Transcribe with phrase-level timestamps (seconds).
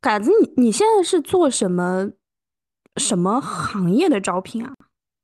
[0.00, 2.10] 嘎子，你你现在是做什么
[2.96, 4.72] 什么行业的招聘啊？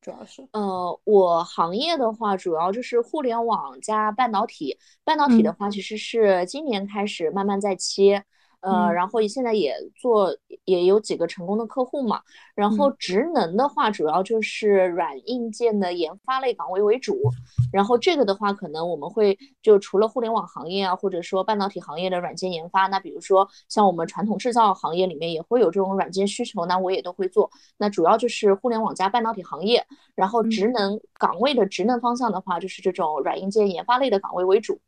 [0.01, 4.77] 主要是，呃，我行业的话，主要就是互联网加半导体。
[5.03, 8.23] 半导体的嗯话，其实是今年开始慢慢在切。
[8.65, 10.35] 呃，嗯然后现在也做，
[10.65, 12.23] 也有几个成功的客户嘛。
[12.55, 17.21] 然后嗯职能的话，主要就是软硬件的研发类岗位为主。
[17.73, 27.51] 然后这个的话，可能我们会就除了互联网行业啊，或者说半导体行业的软件研发，那比如说像我们传统制造行业里面也会有这种软件需求，那我也都会做。
[27.77, 34.81] 那主要就是互联网加半导体行业，然后嗯职能岗位的职能方向的话，就是这种软硬件研发类的岗位为主。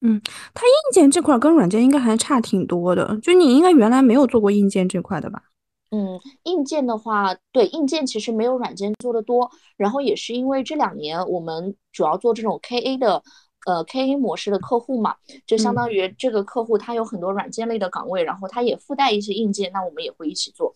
[0.00, 0.20] 嗯，
[0.54, 5.42] 它硬件这块儿跟软件应该还差挺多的，就你应该原来没有做过硬件这块的吧？
[5.90, 13.22] 嗯，硬件的话，对，硬件其实没有软件做的多，然后也是因为这两年我们主要做这种 KA 的，
[13.66, 15.16] 呃，KA 模式的客户嘛，
[15.46, 20.74] 就相嗯当于这个客户他有很多软件类的岗位，然后他也附带一些硬件，那我们也会一起做。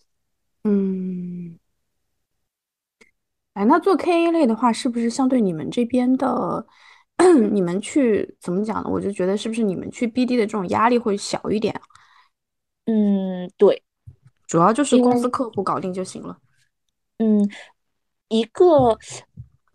[0.63, 1.59] 嗯，
[3.53, 6.65] 哎，那做 KA 类的话，是不是相对你们这边的，
[7.51, 8.89] 你们去怎么讲呢？
[8.89, 11.81] 我就觉得是不是你们去 BD 的这种压力会小一点啊？
[12.85, 13.81] 嗯，对，
[14.47, 16.37] 主要就是公司客户搞定就行了。
[17.19, 17.49] 嗯，
[18.27, 18.97] 一个，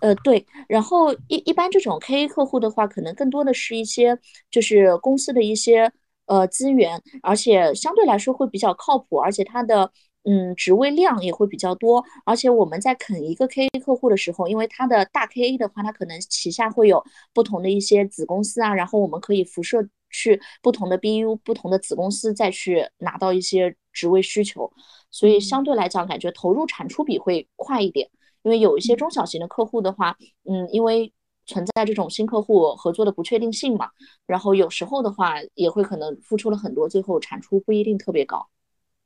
[0.00, 4.18] 呃，对，然后一一般这种 KA 客户的话，可能更多的是一些
[4.50, 5.90] 就是公司的一些
[6.26, 9.90] 呃资源，而且相对来说会比较靠谱，而且它的
[10.28, 24.70] 嗯职位量也会比较多，而且我们在啃一个 KA 客户的时候，因为它的大 KA 的话，它可能旗下会有不同的一些子公司啊，然后我们可以辐射去不同的 BU、不同的子公司，再去拿到一些职位需求。
[25.10, 28.10] 所以嗯相对来讲，感觉投入产出比会快一点。
[28.42, 31.12] 因为有一些嗯中小型的客户的话，嗯，因为
[31.46, 33.88] 存在这种新客户合作的不确定性嘛，
[34.26, 38.46] 然后有时候的话也会可能付出了很多，最后产出不一定特别高。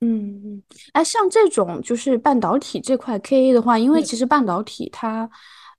[0.02, 4.04] 嗯嗯，哎，像这种就是半导体这块 KA 的话，因为嗯。
[4.04, 5.28] 其实半导体它，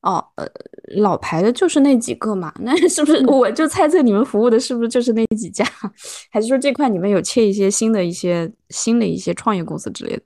[0.02, 0.48] 哦呃，
[0.96, 3.26] 老牌的就是那几个嘛，那是不是嗯。
[3.28, 5.66] 我就猜测你们服务的是不是就是那几家，
[6.32, 10.24] 还是说这块你们有切一些新的一些新的一些创业公司之类的？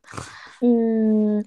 [0.62, 1.44] 嗯，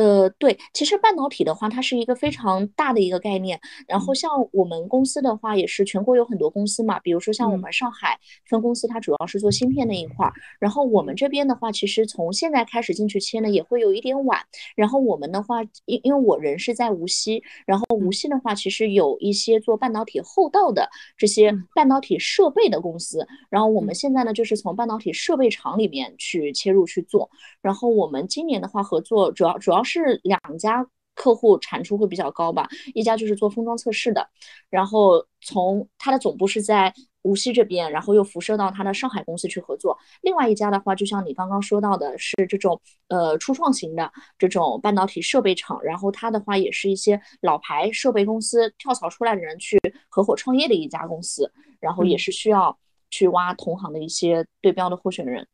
[0.00, 3.60] 呃，对，其实半导体的话，它是一个非常大的一个概念。
[3.86, 8.18] 然后嗯像我们公司的话，也是全国有很多公司嘛，比如说像我嗯们上海
[8.48, 10.32] 分公司，它主要是做芯片那一块儿。
[10.58, 14.40] 然后我们这边的话，其实从现在开始进去切呢，也会有一点晚。
[14.74, 20.88] 然后我们的话，因因为我人是在无锡，然后无嗯锡的话，其实有一些做半导体后道的
[21.18, 23.26] 这些嗯半导体设备的公司。
[23.50, 27.28] 然后我们嗯现在呢，就是从半导体设备厂里面去切入去做。
[27.60, 29.89] 然后我们今年的话，合作主要主要是
[30.22, 34.26] 两家客户产出会比较高吧，一家就是做封装测试的，
[34.70, 36.92] 然后从它的总部是在
[37.22, 39.98] 无锡这边，然后又辐射到它的上海公司去合作。
[40.22, 49.78] 另外一家的话，就像你刚刚说到的，是这种呃初创型的这种半导体设备厂，然后它的话也是一些老牌设备公司跳槽出来的人去
[50.08, 52.78] 合伙创业的一家公司，然后也嗯是需要
[53.10, 55.42] 去挖同行的一些对标的候选人。
[55.42, 55.46] 嗯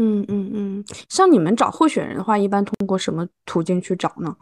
[0.00, 4.36] 嗯嗯嗯，像你们找候选人的话，一般通过什么途径去找呢？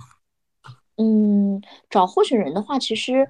[0.98, 3.26] 嗯，找候选人的话，其实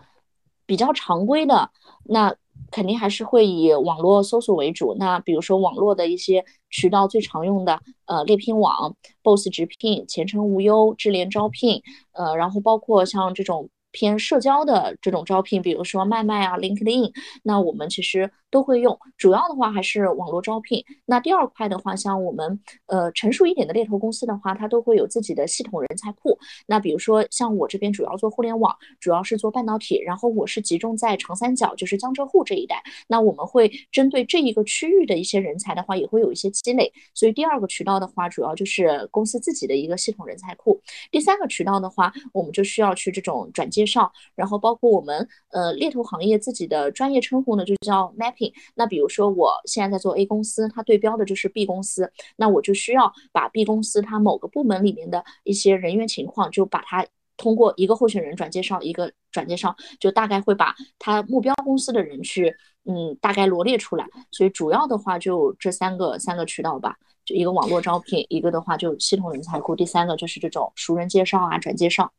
[0.66, 1.70] 比较常规的，
[2.04, 2.34] 那
[2.72, 4.97] 肯定还是会以网络搜索为主。
[4.98, 11.81] 那比如说网络的一些渠道最常用的，呃，猎聘网、Boss 直聘、前程无忧、智联招聘，
[12.12, 17.10] 呃，然后包括像这种偏社交的这种招聘，比如说麦麦啊、LinkedIn，
[17.42, 18.98] 那我们其实都会用。
[19.16, 20.84] 主要的话还是网络招聘。
[21.06, 26.38] 那第二块的话，像我们呃成熟一点的猎头公司的话，它都会有自己的系统人才库。
[26.66, 32.82] 那比如说像我这边主要做互联网，主要是做半导体，然后我是集中在长三角，就是江浙沪这一带。
[33.08, 36.92] 那我们会针对这一个区域的一些人才的话，也会有一些积累。
[37.14, 40.78] 所以第二个渠道的话，主要就是公司自己的一个系统人才库。
[41.10, 48.52] 第三个渠道的话，我们就需要去这种转接介绍，然后包括我们呃猎头行业自己的专业称呼呢，就叫 mapping。
[48.74, 57.06] 那比如说我现在在做 A 公司，它对标的就是 B 公司，那我就需要把 B 公司它某个部门里面的一些人员情况，就把它
[57.37, 62.52] 通过一个候选人转介绍，一个转介绍，就大概会把他目标公司的人去，
[62.87, 64.06] 嗯，大概罗列出来。
[64.32, 72.11] 所以主要的话就这三个三个渠道吧，就一个网络招聘，一个的话就系统人才库，第三个就是这种熟人介绍啊、转介绍。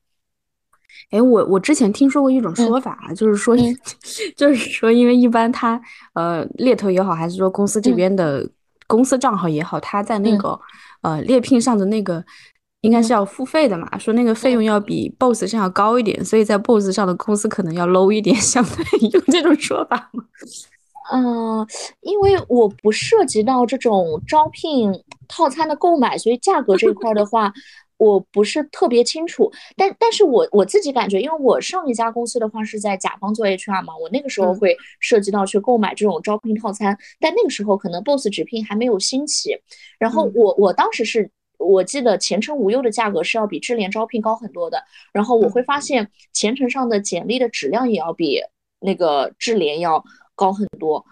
[1.11, 3.77] 哎，我我之前听说过一种说法啊，就是说，嗯。
[4.35, 5.79] 就是说，因为一般他
[6.13, 7.95] 呃猎头也好，还是说公司这嗯。
[7.95, 8.49] 边的
[8.87, 10.37] 公司账号也好，他在那嗯。
[10.37, 10.59] 个
[11.01, 12.23] 呃猎聘上的那个
[12.81, 13.15] 应该是嗯。
[13.15, 20.23] 要付费的嘛，说那个费用嗯要比 Boss 上要高一点，所以在 Boss 上的公司可能要 low 一点， 相对有这种说法吗？
[21.11, 21.65] 嗯，
[22.01, 24.91] 因为我不涉及到这种招聘
[25.27, 27.53] 套餐的购买，所以价格这一块的话，
[27.97, 29.51] 我不是特别清楚。
[29.75, 39.55] 但但是我我自己感觉，因为我上一家公司的话是在甲方做 HR 嘛，我那个时候会涉及到去购买这种招聘套餐，但那个时候可能 Boss 直聘还没有兴起。
[39.99, 44.83] 然后我我当时是我记得前程无忧的价格是要比智联招聘高很多的。
[45.11, 48.39] 然后我会发现前程上的简历的质量也要比
[48.79, 50.03] 那个智联要。
[50.39, 51.03] 高很多，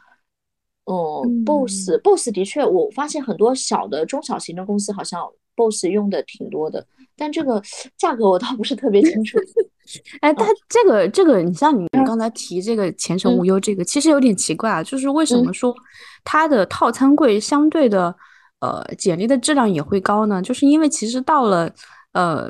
[0.86, 6.86] 嗯，boss boss 的确，我发现很多小的中小型的公司好像 boss 用的挺多的，
[7.18, 7.62] 但这个
[7.98, 9.38] 价格我倒不是特别清楚。
[10.22, 15.76] 哎，但这个这个，你像你们刚才提这个前程无忧，这个其实有点奇怪啊，就是为什么说
[16.24, 18.16] 它的套餐贵，相对的
[18.62, 20.42] 呃简历的质量也会高呢？
[20.42, 21.72] 就是因为其实到了
[22.14, 22.50] 呃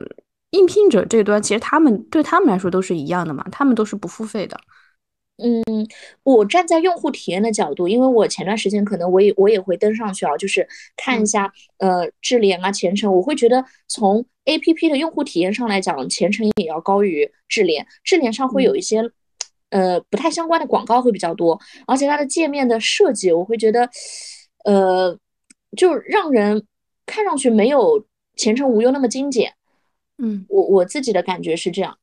[0.52, 4.57] 应聘者这端，其实他们对他们来说都是一样的嘛，他们都是不付费的。
[5.37, 5.61] 嗯，
[6.23, 10.65] 我站在用户体验的角度，因为我前段时间可能我也我也会登上去啊，就是
[10.95, 19.01] 看一下呃智联啊前程，我会觉得从 A P P 的用户体验上来讲，前程也要高于智联，智联上会有一些
[19.71, 23.89] 呃不太相关的广告会比较多，而且它的界面的设计，我会觉得
[24.63, 25.17] 呃
[25.75, 26.65] 就让人
[27.05, 28.05] 看上去没有
[28.37, 29.53] 前程无忧那么精简，
[30.17, 31.97] 嗯，我我自己的感觉是这样。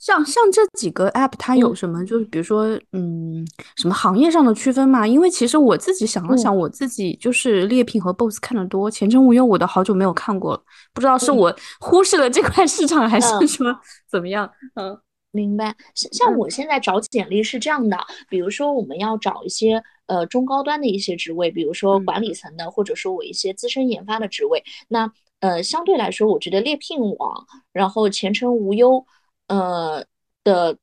[0.00, 2.02] 像像这几个 app，它有什么？
[2.06, 5.06] 就是比如说，嗯，什么行业上的区分嘛？
[5.06, 10.62] 因为其实我自己想了想，我自己就是猎聘和 boss 看的多，前程无忧我都好久没有看过了，
[10.94, 13.78] 不知道是我忽视了这块市场，还是说
[14.10, 14.50] 怎么样？
[14.74, 14.98] 嗯，
[15.32, 15.76] 明白。
[15.94, 17.98] 像像我现在找简历是这样的，
[18.30, 29.04] 比如说我们要找一些呃中高端的一些职位，比如说管理层的，或者说我一些资深研发的职位，那呃相对来说，我觉得猎聘网，然后前程无忧。
[29.50, 30.04] 呃
[30.44, 30.78] 的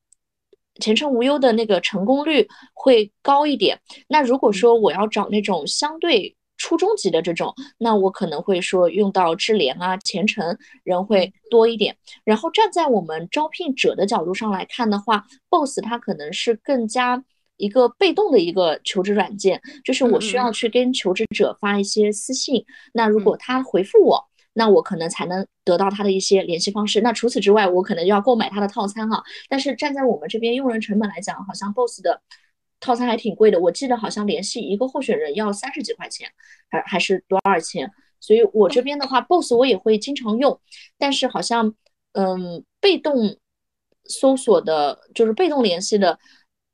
[0.79, 3.79] 前程无忧的那个成功率会高一点。
[4.07, 11.97] 那如果说我要找那种相对初中级的这种，那我可能会说用到智联啊、前程人会多一点。
[12.23, 17.23] 然后站在我们招聘者的角度上来看的话，Boss 它可能是更加
[17.55, 24.23] 一个被动的一个求职软件，就是我需要去跟求职者发一些私信，那如果他回复我。
[24.57, 26.99] 那我可能才能得到他的一些联系方式。
[27.01, 29.23] 那除此之外，我可能要购买他的套餐哈。
[29.47, 32.19] 但是站在我们这边用人成本来讲，好像 Boss 的
[32.79, 33.59] 套餐还挺贵的。
[33.59, 36.27] 我记得好像联系一个候选人要三十几块钱，
[36.69, 37.91] 还还是多少钱？
[38.19, 40.59] 所以我这边的话，Boss 我也会经常用，
[40.97, 41.75] 但是好像
[42.13, 43.37] 嗯，被动
[44.05, 46.17] 搜索的，就是被动联系的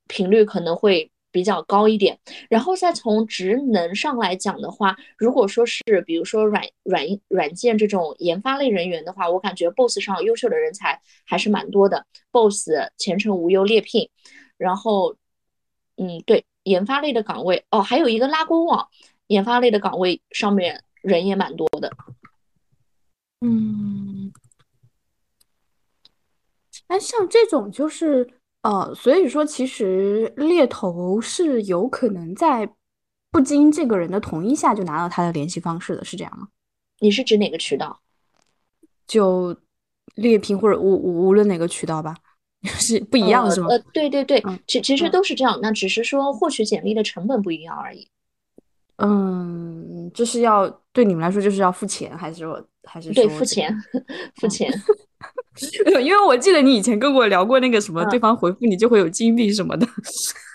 [0.08, 1.12] 频率可能会。
[1.34, 12.06] 比较高一点，然后再从职能上来讲的话，如果说是比如说软软软件这种研发类人员的话，我感觉 Boss 上优秀的人才还是蛮多的。
[12.32, 14.08] Boss 前程无忧猎聘，
[14.58, 15.16] 然后
[15.98, 18.88] 嗯，对研发类的岗位哦，还有一个拉勾网
[19.28, 21.92] 研发类的岗位上面人也蛮多的。
[23.42, 24.32] 嗯，
[26.88, 28.30] 哎，像这种就是。
[28.64, 32.70] 呃，所以说，其实猎头是有可能在
[33.32, 36.48] 不经这个人的同意下就拿到他的联系方式的，是这样吗？
[37.00, 38.00] 你是指哪个渠道？
[39.06, 39.56] 就
[40.16, 42.16] 猎聘或者无无无论哪个渠道吧，
[42.64, 43.68] 是不一样是吗？
[43.68, 48.08] 呃，对对对，其其实都是这样，那只是说获取简历的成本不一样而已。
[48.98, 53.76] 嗯，就是要对你们来说就是要付钱，还是说还是对付钱
[54.36, 54.72] 付钱？
[56.02, 59.86] 因为我记得你以前跟我聊过那个什么，对方回复你就会有金币什么的。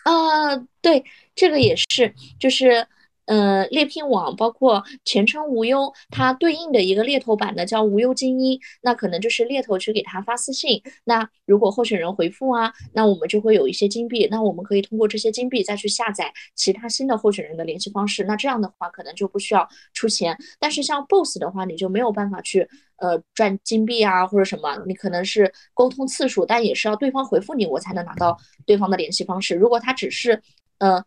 [0.05, 2.87] 啊，对，这个也是，就是。
[3.29, 20.35] 呃，猎聘网包括前程无忧，它对应的一个猎头版的叫无忧精英，那可能就是猎头去给他发私信，那如果候选人回复啊，那我们就会有一些金币，那我们可以通过这些金币再去下载其他新的候选人的联系方式，那这样的话可能就不需要出钱。
[20.59, 22.67] 但是像 Boss 的话，你就没有办法去
[22.97, 29.55] 呃赚金币啊或者什么，你可能是沟通次数，但也是要对方回复你，我才能拿到对方的联系方式。
[29.55, 30.41] 如果他只是
[30.79, 31.05] 呃。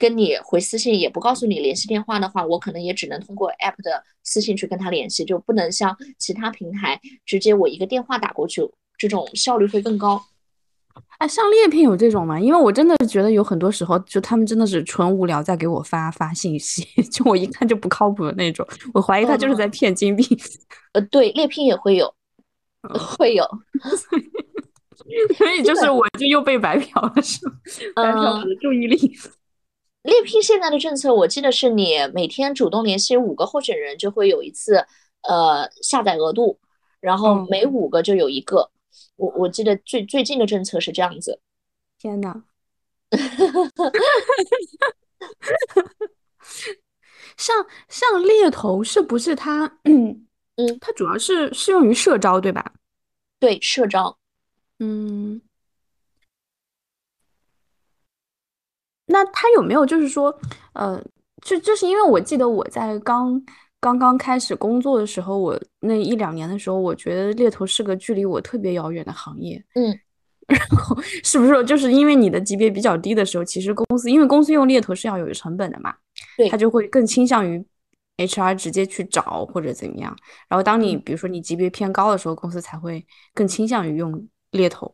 [0.00, 8.66] 跟你回私信也不告诉你联系电话的话，我可能也只能通过 app 的私信去跟他联系，就不能像其他平台直接我一个电话打过去，
[8.96, 10.24] 这种效率会更高。
[11.18, 12.40] 哎，像猎聘有这种吗？
[12.40, 20.24] 因为我真的觉得有很多时候，就他们真的是纯无聊在给我发发信息， 就我一看就不靠谱的那种，我怀疑他就是在骗金币。
[20.94, 22.12] 呃，对，猎聘也会有，
[23.18, 23.44] 会有，
[25.36, 27.38] 所以就是我就又被白嫖了，是
[27.94, 29.14] 白嫖我的注意力。
[30.02, 34.86] 猎聘现在的政策，我记得是你每天主动联系五个候选人，就会有一次
[35.22, 36.58] 呃下载额度，
[37.00, 38.70] 然后每五个就有一个。
[39.16, 41.40] 我我记得最最近的政策是这样子。
[41.98, 42.42] 天呐，
[47.36, 49.78] 像像猎头是不是它？
[49.84, 50.26] 嗯
[50.56, 52.72] 嗯，它主要是适用于社招，对吧？
[53.38, 54.18] 对，社招。
[54.78, 55.42] 嗯，
[59.10, 60.34] 那他有没有就是说，
[60.74, 61.02] 呃，
[61.42, 63.42] 就就是因为我记得我在刚
[63.80, 69.62] 刚刚开始工作的时候，我那一两年的时候，我觉得猎头是个距离我特别遥远的行业。
[69.74, 69.98] 嗯。
[70.50, 75.94] 然后是不是就是因为你的级别比较低的时候，其实公司因为公司用猎头是要有成本的嘛，
[76.36, 77.64] 对，他就会更倾向于
[78.16, 80.12] HR 直接去找或者怎么样。
[80.48, 84.92] 然后当你比如说你级别偏高的时候，公司才会更倾向于用猎头。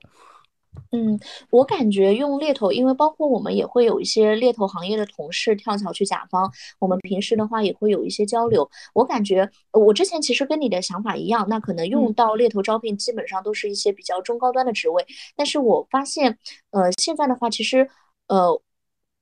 [0.92, 1.18] 嗯，
[1.50, 8.68] 我感觉用猎头，因为包括我们也会有一些猎头行业的同事跳槽去甲方，我们平时的话也会有一些交流。
[8.94, 16.38] 我感觉我之前其实跟你的想法一样，那可能用到猎头招聘基本上都是一些比较中高端的职位，但是我发现，
[16.70, 17.88] 呃，现在的话其实，
[18.28, 18.60] 呃。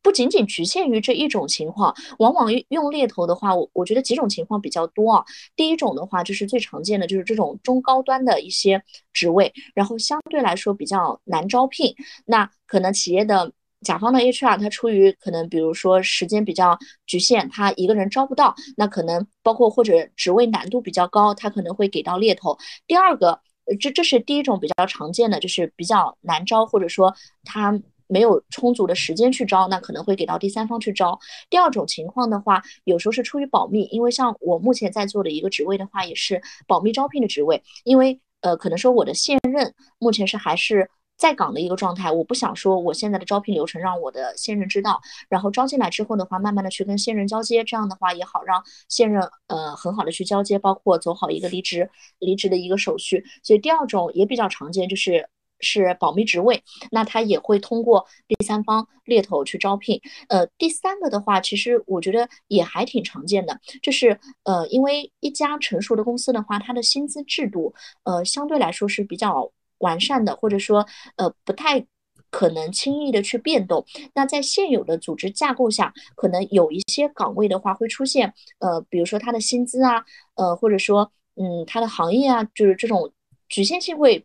[0.05, 5.25] 不仅仅局限于这一种情况，往往用猎头的话，我我觉得几种情况比较多啊。
[5.57, 8.85] 第一种的话，就是最常见的，就是这种中高端的一些
[9.15, 11.95] 职位，然后相对来说比较难招聘。
[12.27, 22.59] 那可能企业的甲方的 HR 他出于可能比如说时间比较局限，他一个人招不到，那可能包括或者职位难度比较高，他可能会给到猎头。
[22.87, 23.41] 第二个，
[23.81, 27.81] 这这是第一种比较常见的，就是比较难招，或者说他。
[28.07, 31.19] 没有充足的时间去招，那可能会给到第三方去招。
[31.49, 37.63] 第二种情况的话，有时候是出于保密，因为像我目前在做的一个职位的话，也是保密招聘的职位。
[37.85, 53.25] 因为呃，可能说我的现任目前是还是在岗的一个状态，我不想说我现在的招聘流程让我的现任知道，然后招进来之后的话，慢慢的去跟现任交接，这样的话也好让现任呃很好的去交接，包括走好一个离职离职的一个手续。
[53.43, 55.29] 所以第二种也比较常见，就是。
[55.65, 60.01] 是保密职位，那他也会通过第三方猎头去招聘。
[60.29, 71.85] 呃，第三个的话，其实我觉得也还挺常见的，就是呃，因为一家成熟的公司的话，它的薪资制度呃相对来说是比较完善的，或者说呃不太
[72.31, 73.85] 可能轻易的去变动。
[74.15, 80.05] 那在现有的组织架构下，可能有一些岗位的话会出现呃，比如说它的薪资啊，
[80.35, 83.13] 呃，或者说嗯，它的行业啊，就是这种
[83.49, 84.25] 局限性会。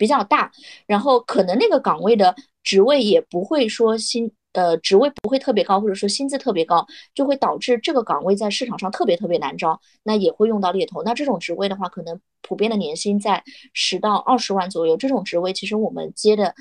[0.00, 0.50] 比较大，
[0.86, 11.02] 然后可能那个岗位的职位也不会说薪，呃，职位不会特别高，或者说薪资特别高，就会导致这个岗位在市场上特别特别难招，那也会用到猎头。
[11.02, 16.54] 那这种职位的话，可能普遍的年薪在十到二十万左右，这种职位其实我们接的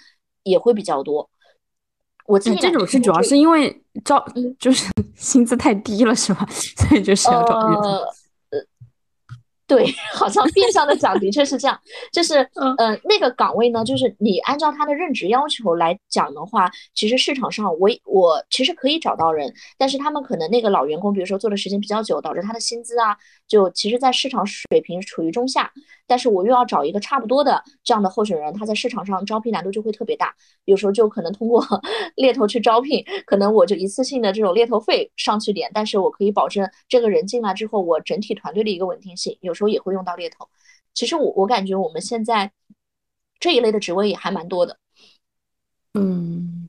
[0.44, 1.30] 也会比较多。
[2.26, 4.24] 我自己这种是主要是因为招
[4.60, 6.46] 就是 薪资太低了，是吧？
[6.52, 8.04] 所以就是要找猎头。
[9.70, 9.86] 对，
[10.16, 11.80] 好像变相的讲，的确是这样。
[12.12, 12.38] 就是，
[12.80, 23.16] 呃，那个岗位呢，就是你按照他的任职要求来讲的话，其实市场上我我其实可以找到人，但是他们可能那个老员工，比如说做的时间比较久，导致他的薪资啊，
[23.50, 25.70] 就其实在市场水平处于中下。
[26.08, 30.34] 但是我又要找一个差不多的这样的候选人，他在市场上招聘难度就会特别大，
[30.66, 31.64] 有时候就可能通过
[32.16, 40.48] 猎头去招聘，可能我就一次性的这种猎头费上去点，但是我可以保证这个人进来之后，我整体团队的一个稳定性，有时候也会用到猎头。
[40.96, 42.52] 其实我我感觉我们现在
[43.40, 44.78] 这一类的职位也还蛮多的。
[45.94, 46.68] 嗯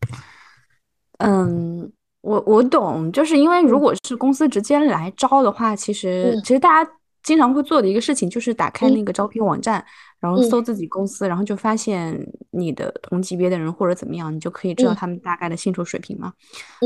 [1.19, 1.91] 嗯，
[2.23, 6.91] 我我懂，就是因为如果是公司直接来招的话，其实其实大家。
[7.23, 9.85] 经常会做的一个事情就是打开那个招聘网站，
[10.21, 12.19] 然后搜自己公司，然后就发现
[12.53, 16.33] 你的同级别的人或者怎么样，你就可以知道他们大概的薪酬水平嘛。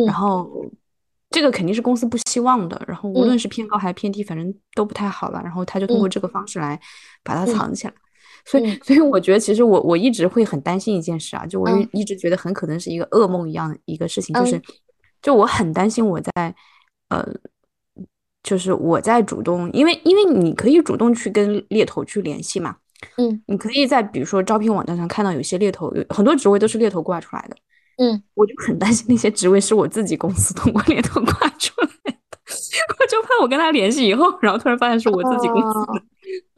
[0.05, 0.51] 然后
[1.31, 5.41] 这个肯定是公司不希望的，然后无论是偏高还是偏低，反正都不太好了。
[5.41, 6.81] 然后他就通过这个方式来
[7.23, 7.95] 把它藏起来。
[8.45, 14.61] 所以，所以我觉得其实我我一直会很担心一件事啊，就我一直觉得很可能是一个噩梦一样的一个事情，就是
[15.25, 16.55] 就我很担心我在
[17.09, 17.27] 呃。
[18.45, 22.77] 就是我在主动，因为因为你可以主动去跟猎头去联系嘛，
[23.17, 27.57] 嗯，你可以在比如说招聘网站上看到有些猎头，有很多职位都是猎头挂出来的，
[27.97, 32.13] 嗯，我就很担心那些职位是我自己公司通过猎头挂出来的，
[33.01, 36.03] 我就怕我跟他联系以后，然后突然发现是我自己公司的，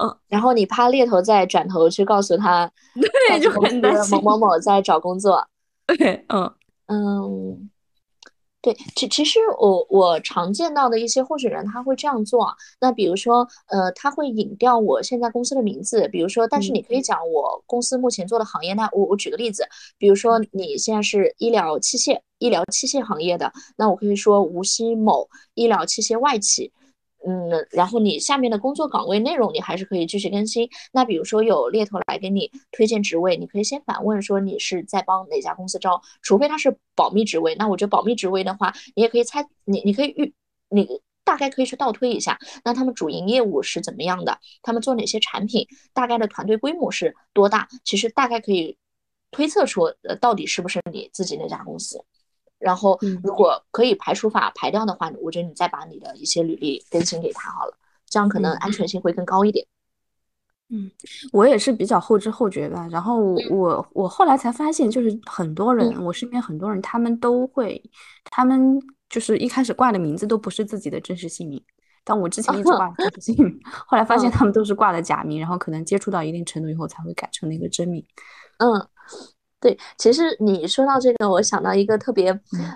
[0.05, 2.69] 嗯，然后你怕猎头再转头去告诉他，
[3.29, 5.47] 对，就很担心某某某在找工作，
[5.97, 6.53] 对，嗯
[6.87, 7.71] 嗯。
[8.67, 19.65] 对，其其实我我常见到的一些候选人他会这样做，那比如说，呃，他会引掉我现在公司的名字，比如说，但是你可以讲我公司目前做的行业，那我我举个例子，
[19.99, 26.73] 比如说你现在是医疗器械、医疗器械行业的，那我可以说无锡某医疗器械外企，
[27.27, 30.69] 嗯，然后你下面的工作岗位内容你还是可以继续更新。
[30.93, 37.57] 那比如说有猎头来给你推荐职位，你可以先反问说你是在帮哪家公司招，除非他是保密职位。
[37.57, 40.33] 那我觉得保密职位的话，你也可以猜，你你可以预，
[40.71, 48.77] 你大概可以去倒推一下，那他们主营业务是怎么样的，他们做哪些产品，大概的团队规模是多大，其实大概可以
[49.33, 52.05] 推测出呃到底是不是你自己那家公司。
[52.59, 57.77] 然后，如果可以排除法排掉的话，我觉得你再把你的一些履历更新给他好了，
[58.09, 59.67] 这样可能安全性会更高一点。
[60.69, 60.91] 嗯，
[61.33, 62.89] 我也是比较后知后觉吧。
[62.91, 63.21] 然后
[63.51, 67.81] 我我后来才发现，就是很多人，我身边很多人，他们都会，
[68.25, 71.63] 他们就是一开始挂的名字都不是自己的真实姓名。
[72.03, 78.05] 但我之前一直挂真实姓名， 后来发现他们都是挂的假名，然后可能接触到一定程度以后才会改成那个真名。
[78.59, 78.89] 嗯。
[79.67, 82.33] 对，其实你说到这个，我想到一个特别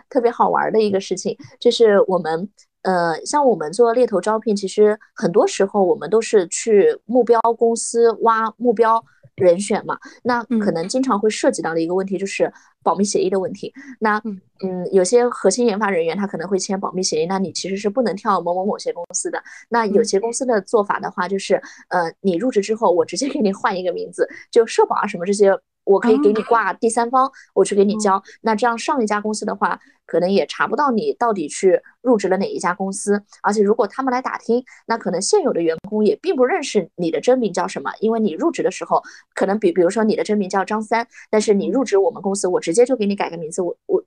[0.09, 2.49] 特别好玩的一个事情，就是我们
[2.83, 9.01] 呃，像我们做猎头招聘，其实很多时候我们都是去目标公司挖目标
[9.37, 9.97] 人选嘛。
[10.25, 13.73] 那可能经常会涉及到的一个问题就是保密协议的问题。
[14.01, 14.21] 那
[14.65, 19.41] 嗯，有些核心研发人员他可能会签保密协议，那你其实是不能跳某某某些公司的。
[19.69, 21.55] 那有些公司的做法的话，就是
[21.91, 25.57] 呃，你入职之后，我直接给你换一个名字，就社保啊什么这些。
[25.85, 28.23] 我可以给你挂第三方，我去给你交。
[28.41, 33.23] 那这样上一家公司的话，可能也查不到你到底去入职了哪一家公司。
[33.43, 39.03] 而且如果他们来打听，那可能现有的员工也并不认识你的真名叫什么，因为你入职的时候，
[39.35, 44.05] 可能比比如说你的真名叫张三，但是你入职我们公司，我直接就给你改个名字，我我。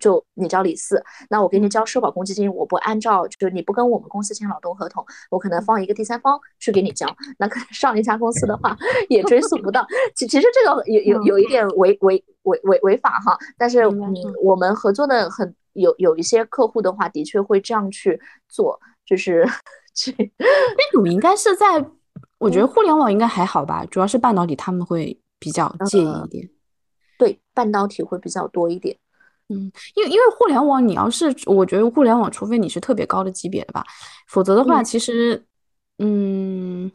[0.00, 7.06] 就你交李四，那我给你交社保公积金，我不按照，就是你不跟我们公司签劳动合同，我可能放一个第三方去给你交，
[7.38, 8.76] 那可能上一家公司的话
[9.08, 9.86] 也追溯不到。
[10.16, 19.48] 其其实这个有有有一点违违违违违法哈，但是嗯，我们合作的很有有一些客户的话，的确会这样去做，就是
[19.94, 21.84] 这那种应该是在，
[22.38, 26.50] 我觉得互联网应该还好吧，主要是半导体他们会比较介意一点，
[27.16, 28.96] 对，半导体会比较多一点。
[29.48, 33.84] 嗯，因为因为互联网，你要是我觉得互联网，除非你是特别高的级别的吧，
[34.26, 35.44] 否则的话，其实，
[35.98, 36.90] 嗯，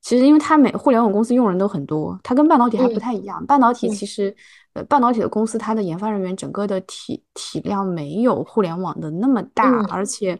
[0.00, 3.44] 其实因为它每互联网公司用人都很多，它跟半导体还不太一样。
[3.44, 4.34] 半导体其实，
[4.74, 10.38] 呃，半导体的公司它的研发人员整个的体体量没有互联网的那么大，而且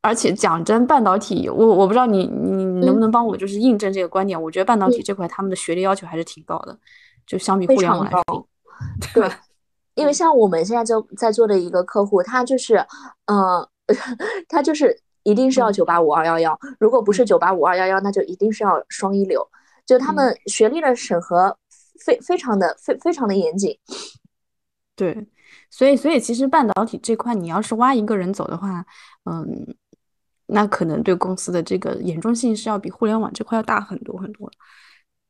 [0.00, 6.78] 而且讲真，半导体我我不知道你你能不能帮我就是印证这个观点，我觉得半导体这块他们的学历要求还是挺高的，
[7.26, 8.48] 就相比互联网来说，
[9.12, 9.40] 对吧？
[9.96, 12.76] 因为像我们现在就在做的一个客户，他就是，
[13.24, 13.68] 呃，
[14.46, 19.44] 他就是一定是要九八五二幺幺，如果不是九八五二幺幺，那就一定是要双一流，
[19.86, 21.56] 就他们学历的审核
[22.04, 23.76] 非非常的非非常的严谨。
[24.94, 25.26] 对，
[25.70, 28.84] 所以所以其实半导体这块，你要是挖一个人走的话，
[29.24, 29.74] 嗯，
[30.46, 34.50] 那可能对公司的这个严重性是要比互联网这块要大很多很多。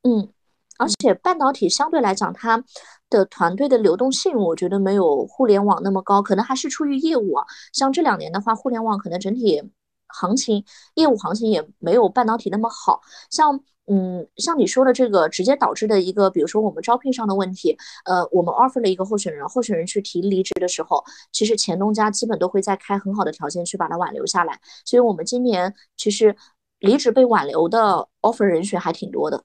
[0.03, 0.33] 嗯。
[0.79, 2.63] 而且半导体相对来讲，它
[3.11, 7.45] 的团队的流动性，我觉得没有互联网那么高，可能还是出于业务啊。
[7.73, 9.63] 像这两年的话，互联网可能整体
[10.09, 13.01] 行情、业务行情也没有半导体那么好。
[13.31, 24.61] 像，嗯，像你说的这个直接导致的一个，比如说我们招聘上的问题，呃，我们 offer 了一个候选人，候选人去提离职的时候，其实前东家基本都会在开很好的条件去把他挽留下来。
[24.85, 26.35] 所以我们今年其实
[26.81, 29.43] 离职被挽留的 offer 人选还挺多的。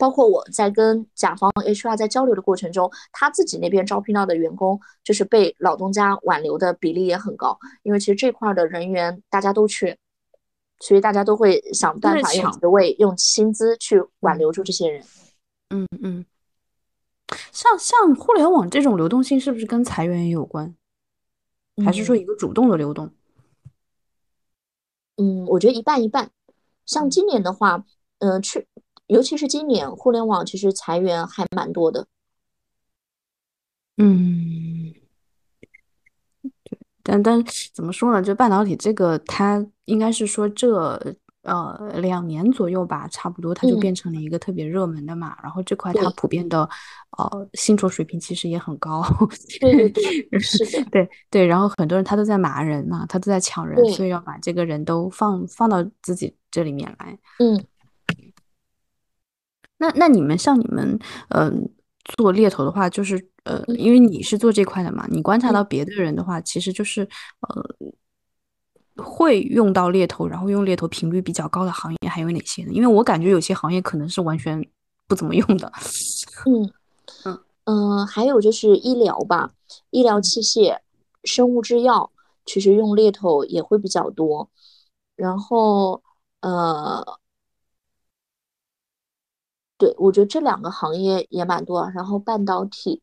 [0.00, 7.58] 包括我在跟甲方 HR 在交流的过程中，他自己那边招聘到的员工，就是被老东家挽留的比例也很高。
[7.82, 9.98] 因为其实这块的人员大家都缺，
[10.78, 15.04] 所以大家都会想办法用职位、用薪资去挽留住这些人。
[15.68, 16.24] 嗯嗯，
[17.52, 20.74] 像像互联网这种流动性，是不是跟裁员也有关？
[21.84, 23.10] 还是说一个主动的流动？
[25.18, 26.30] 嗯，我觉得一半一半。
[26.86, 27.84] 像今年的话，
[28.20, 28.66] 嗯，去。
[29.10, 32.06] 尤其是今年，互联网其实裁员还蛮多的。
[33.98, 34.94] 嗯，
[36.42, 37.44] 对，但但
[37.74, 38.22] 怎么说呢？
[38.22, 40.98] 就半导体这个，它应该是说这
[41.42, 45.36] 呃两年左右吧，差不多它就变成了一个特别热门的嘛。
[45.42, 46.66] 然后这块它普遍的
[47.18, 49.04] 呃薪酬水平其实也很高。
[49.60, 51.44] 对对对，是的， 对对。
[51.46, 57.18] 然后很多人他都在骂人嘛，他都在抢人，所以要把这个人都放放到自己这里面来。
[57.40, 57.62] 嗯。
[59.80, 60.98] 那那你们像你们，
[61.30, 61.68] 嗯，
[62.16, 67.08] 做猎头的话，就是呃，因为你是做这块的嘛，你观察到别的人的话，其实就是
[67.40, 72.72] 呃，会用到猎头，然后用猎头频率比较高的行业还有哪些呢？
[72.72, 74.62] 因为我感觉有些行业可能是完全
[75.08, 75.72] 不怎么用的。
[76.46, 76.70] 嗯
[77.24, 79.50] 嗯嗯，还有就是医疗吧，
[79.90, 80.78] 医疗器械、
[81.24, 82.10] 生物制药，
[82.44, 84.50] 其实用猎头也会比较多。
[85.16, 86.02] 然后
[86.40, 87.04] 呃，
[89.80, 91.90] 对我觉得这两个行业也蛮多。
[91.92, 93.02] 然后半导体，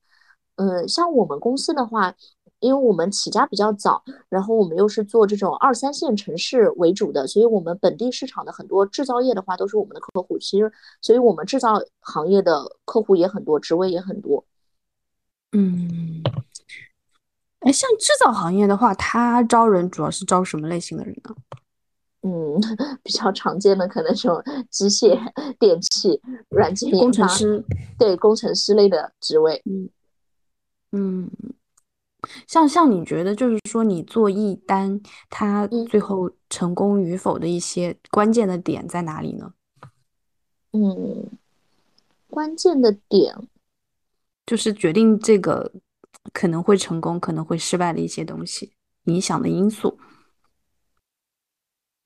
[0.55, 2.15] 嗯，像我们公司的话。
[2.59, 10.39] 因为我们起家比较早，然后我们又是做这种二三线城市为主的，所以我们本地市场的很多制造业的话都是我们的客户。
[10.39, 14.43] 其实，所以我们制造行业的客户也很多，职位也很多。
[15.51, 16.23] 嗯，
[17.59, 21.35] 哎，像制造行业的话，他招人主要是招什么类型的人呢？
[22.21, 22.59] 嗯，
[23.03, 25.17] 比较常见的可能这种机械、
[25.59, 27.63] 电器、软件工程师，
[27.97, 29.61] 对工程师类的职位。
[29.65, 29.89] 嗯
[30.91, 31.31] 嗯。
[32.47, 34.99] 像像你觉得，就是说你做一单，
[35.29, 39.53] 它最后成功与否的一些关键的点在哪里呢？
[40.73, 41.29] 嗯，
[42.27, 43.33] 关键的点
[44.45, 45.71] 就是决定这个
[46.33, 48.73] 可能会成功、可能会失败的一些东西，
[49.05, 49.97] 影响的因素。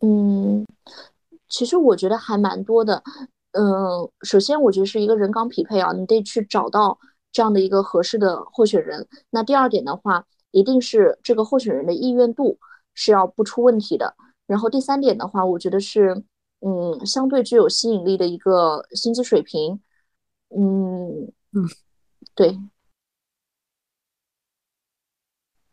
[0.01, 0.65] 嗯，
[1.49, 3.01] 其实我觉得还蛮多的。
[3.51, 6.99] 嗯，首先我觉得是一个人岗匹配啊，你得去找到。
[7.33, 12.59] 这样的一个合适的候选人，那第二点的话，一定是这个候选人的意愿度
[12.93, 14.13] 是要不出问题的。
[14.47, 16.25] 然后第三点的话，我觉得是，
[16.59, 19.79] 嗯，相对具有吸引力的一个薪资水平。
[20.49, 21.63] 嗯嗯，
[22.35, 22.59] 对。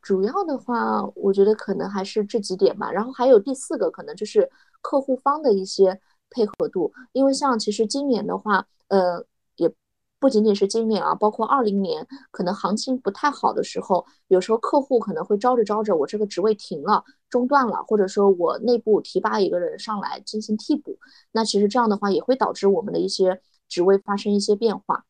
[0.09, 2.91] 主要的话，我觉得可能还是这几点吧。
[2.91, 4.49] 然后还有第四个，可能就是
[4.81, 9.23] 客户方的一些配合度，因为像其实今年的话，呃。
[9.57, 9.71] 也
[10.19, 20.99] 不仅仅是今年啊，包括二零年，可能行情不太好的时候，有时候客户可能会招着招着，我这个职位停了，中断了，或者说我内部提拔一个人上来进行替补，
[21.33, 25.05] 那其实这样的话也会导致我们的一些职位发生一些变化。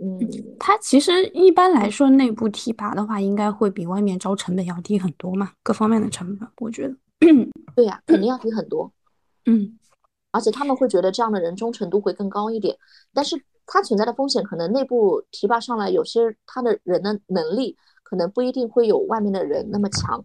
[0.00, 0.18] 嗯，
[0.58, 6.94] 它其实一般来说内部提拔的话，应该会比外面招成本要低很多嘛，各方面的成本，我觉得。
[7.74, 8.90] 对呀，肯定要 低很多。
[9.46, 9.78] 嗯，
[10.32, 12.76] 而且他们会觉得这样的人忠诚度会更高一点，
[13.12, 13.40] 但是。
[13.70, 20.24] 它存在的风险可能内部提拔上来，有些他的人的能力可能不一定会有外面的人那么强。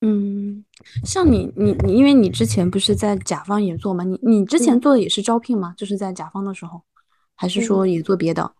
[0.00, 0.64] 嗯，
[1.04, 4.02] 像你你你，因为你之前不是在甲方也做吗？
[4.02, 5.72] 你你之前做的也是招聘吗？
[5.76, 6.82] 就是在甲方的时候，
[7.36, 8.52] 还是说也做别的？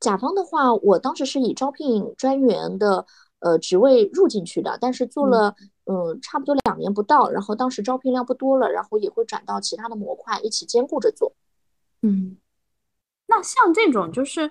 [0.00, 3.04] 甲方的话，我当时是以招聘专员的
[3.40, 11.34] 呃职位入进去的，但是做了嗯差不多两年不到，然后当时招聘量不多了，然后也会转到其他的模块一起兼顾着做。
[12.02, 12.36] 嗯。
[13.28, 14.48] 那像这种就是，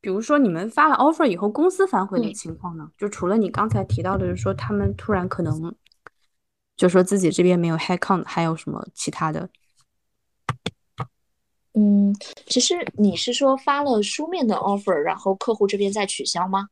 [0.00, 2.90] 比如说你们发了 offer 以后，公司反悔的情况呢？
[2.98, 5.72] 就除了你刚才提到的，就是说他们突然可能
[6.76, 9.48] 就说自己这边没有 head count，还有什么其他的？
[11.78, 12.12] 嗯，
[12.46, 16.68] 其实你是说发了书面的 offer，然后客户这边再取消吗？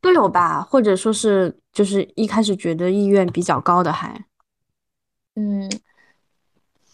[0.00, 4.24] 都有吧，或者说是就是一开始觉得意愿比较高的还，
[5.36, 5.70] 嗯，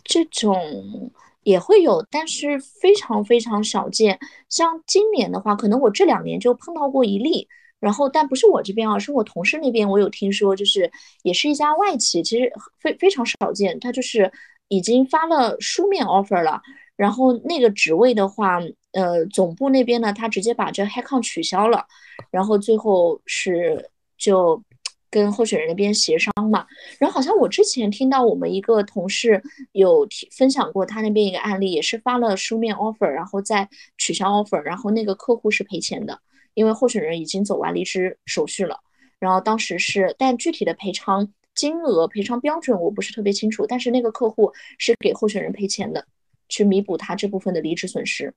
[0.05, 1.11] 这种。
[1.45, 4.19] 也会有，但是非常非常少见。
[4.51, 7.49] 像今年的话，可能我这两年就碰到过一例，
[7.81, 13.81] 然后但不是我这边啊，是我同事那边，我有听说，就是也是一家外企，其实非非常少见。
[13.81, 14.31] 他就是
[14.69, 16.61] 已经发了书面 offer 了，
[16.99, 18.59] 然后那个职位的话，
[18.93, 21.87] 呃，总部那边呢，他直接把这 h a c k o n 取消了，
[22.31, 24.63] 然后最后是就。
[25.11, 26.67] 跟候选人那边协商嘛，
[26.99, 36.21] 然后好像我之前听到我们一个同事有提分享过他那边一个案例，也是发了书面 offer，然后再取消 offer，然后那个客户是赔钱的，
[36.53, 38.79] 因为候选人已经走完离职手续了。
[39.19, 46.07] 然后当时是，但具体的赔偿金额、赔偿标准我不是特别清楚，但是那个客户是给候选人赔钱的，
[46.49, 48.35] 去弥补他这部分的离职损失。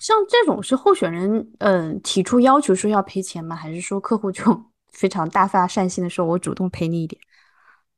[0.00, 3.54] 像这种是候选人嗯提出要求说要赔钱吗？
[3.54, 4.42] 还是说客户就？
[4.94, 7.20] 非常大发善心的说：“我主动赔你一点。”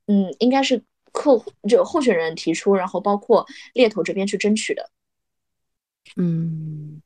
[0.09, 4.91] 嗯，应该是客户就候选人提出，然后包括猎头这边去争取的。
[6.17, 7.03] 嗯，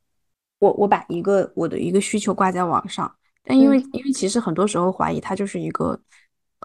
[0.59, 5.99] 我我把一个我的一个需求挂在网上，但因为因为其实很多时候怀疑它就是一个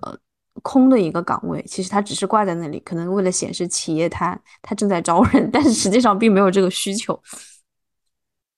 [0.03, 0.17] 呃
[0.63, 7.21] 空的一个岗位，其实它只是挂在那里，可能为了显示企业它它正在招人，但是实际上并没有这个需求。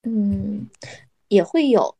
[0.02, 0.68] 嗯，
[1.28, 1.96] 也会有。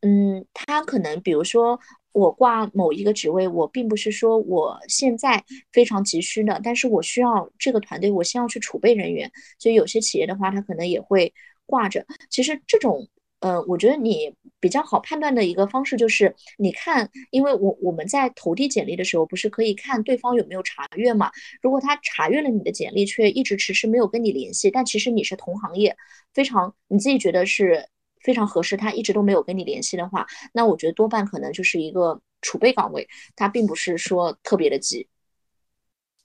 [0.00, 1.78] 嗯，他可能比如说。
[2.12, 9.30] 我挂某一个职位，我并不是说我现在非常急需的，但是我需要这个团队，我先要去储备人员。
[9.56, 11.32] 所以有些企业的话，他可能也会
[11.64, 12.04] 挂着。
[12.28, 13.06] 其实这种，
[13.40, 21.30] 呃，我觉得你比较好判断的一个方式就是，你看，因为我我们在投递简历的时候，不是可以看对方有没有查阅嘛？
[21.62, 25.96] 如果他查阅了你的简历，却一直迟迟没有跟你联系，但其实你是同行业，
[26.34, 27.88] 非常你自己觉得是。
[28.24, 35.06] 非常合适，他一直都没有跟你联系的话，那我觉得多半可能就是一个储备岗位，他并不是说特别的急。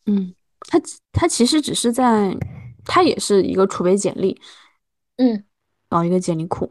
[0.08, 2.36] 嗯，他他其实只是在，
[2.84, 4.41] 他也是一个储备简历，
[5.17, 5.45] 嗯，
[5.88, 6.67] 搞一个简历库，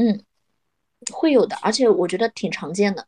[0.00, 0.18] 嗯，
[1.12, 3.06] 会有的，而且我觉得挺常见的。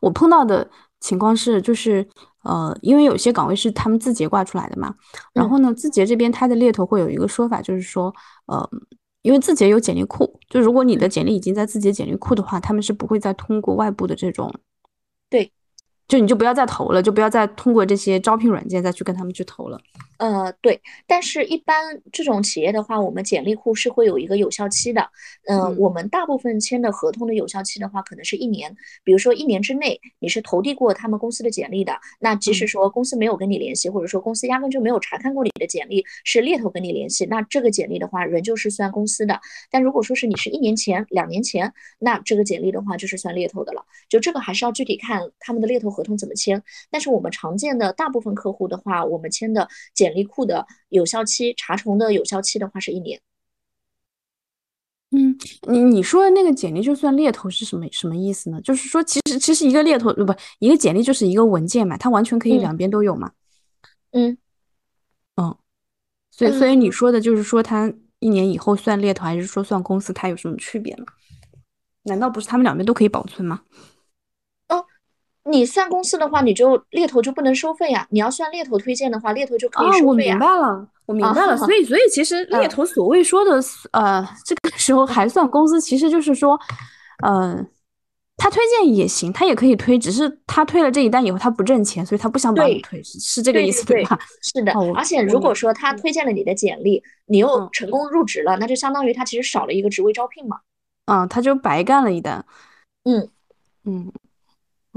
[0.00, 2.08] 我碰到的情况是，就是
[2.44, 4.94] 呃，因为有些岗位是他们字节挂出来的嘛，
[5.34, 8.10] 然后呢，字节这边它的猎头会有一个说法，就是说，
[8.46, 8.66] 呃，
[9.20, 14.67] 因为字节有简历库，就如果你的简历已经在字节简历库的话，他们是不会再通过外部的这种，对。
[16.08, 19.78] 就你就不要再投了，就不要再通过这些招聘软件再去跟他们去投了。
[20.16, 25.08] 呃，对，但是一般这种企业的话，我们简历库是会有一个有效期的。
[25.46, 28.74] 嗯，我们大部分签的合同的有效期的话，可能是一年。
[29.04, 39.38] 比如说一年之内你是投递过他们公司的简历的，那即使说公司没有跟你联系，或者说公司压根就没有查看过你的简历，是猎头跟你联系，那这个简历的话仍旧是算公司的。
[39.70, 43.84] 但如果说是你是一年前、两年前，那这个简历的话就是算猎头的了。
[44.08, 46.60] 就这个还是要具体看他们的猎头合同怎么签。
[46.90, 53.20] 但是我们常见的大部分客户的话，我们签的简简历库的有效期，查重的有效期的话是一年。
[55.10, 55.36] 嗯，
[55.68, 58.60] 你你说的那个简历就算猎头是什么什么意思呢？
[58.62, 63.32] 就是说，其实其实一个猎头不一个简历就是一个文件嘛，它完全可以两边都有嘛。
[64.12, 64.38] 嗯
[65.36, 65.56] 嗯，
[66.30, 70.12] 所以所以你说的就是说，他一年以后算猎头，还是说算公司？
[70.14, 71.04] 它有什么区别呢？
[72.04, 73.62] 难道不是他们两边都可以保存吗？
[75.50, 78.06] 你算公司的话，你就猎头就不能收费呀。
[78.10, 80.04] 你要算猎头推荐的话，猎头就可以收费啊。
[80.06, 81.56] 我明白了，我明白了。
[81.56, 83.60] 所以，所以其实猎头所谓说的，
[83.92, 86.58] 呃，这个时候还算公司，其实就是说，
[87.24, 87.64] 呃，
[88.36, 94.18] 他推荐也行，他也可以推，只是他推了这一单以后，他不挣钱，所以他不想帮你推，是这个意思对吧？
[94.42, 94.72] 是的。
[94.94, 100.58] 而且如果说他推荐了你的简历，你又成功入职了，那就相当于他其实少了一个职位招聘嘛。
[101.06, 102.44] 啊，他就白干了一单。
[103.04, 103.28] 嗯
[103.84, 104.12] 嗯。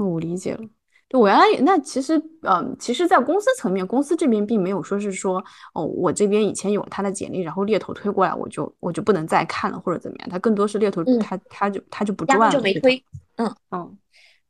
[0.04, 0.60] 我理解了，
[1.08, 13.04] 就我原来那其实，嗯，其实，在公司层面，公司这边并没有说是说，哦，我这边以前有他的简历，然后猎头推过来，我就我就不能再看了或者怎么样，他更多是猎头，他他就他就不赚了，就没推，
[13.36, 13.54] 嗯。
[13.70, 13.96] 嗯，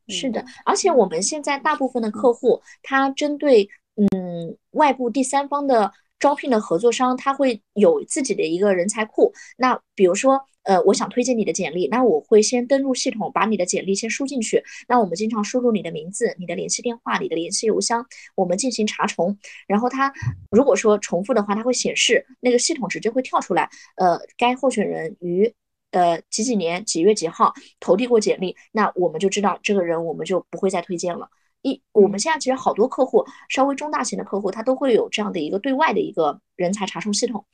[0.08, 10.40] 是的，而且我们现在大部分的客户，他针对嗯外部第三方的招聘的合作商，他会有自己的一个人才库，那比如说。
[10.64, 14.62] 呃，我想推荐你的简历，那我会先登录系统，把你的简历先输进去。
[14.86, 18.06] 那我们经常输入你的名字、你的联系电话、你的联系邮箱，
[18.36, 19.36] 我们进行查重。
[19.66, 20.12] 然后它
[20.52, 23.68] 如果说重复的话，它会显示那个系统直接会跳出来。
[23.96, 25.52] 呃，该候选人于
[25.90, 31.28] 呃几几年几月几号投递过简历，那我们就知道这个人，我们就不会再推荐了。
[31.62, 37.44] 一我们现在其实好多客户，稍微中大型的客户，他都会有这样的一个对外的一个人才查重系统。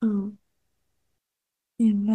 [0.00, 0.38] 嗯。
[1.76, 2.12] 明白，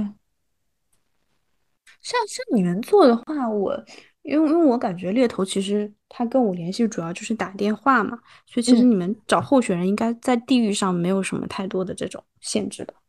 [2.02, 3.86] 像像你们做的话，我
[4.22, 12.94] 因为因为我感觉猎头其实他跟我联系主要就是打电话嘛，所以其实你们找候选人应该在地域上没有什么太多的这种限制的。
[12.94, 13.09] 嗯，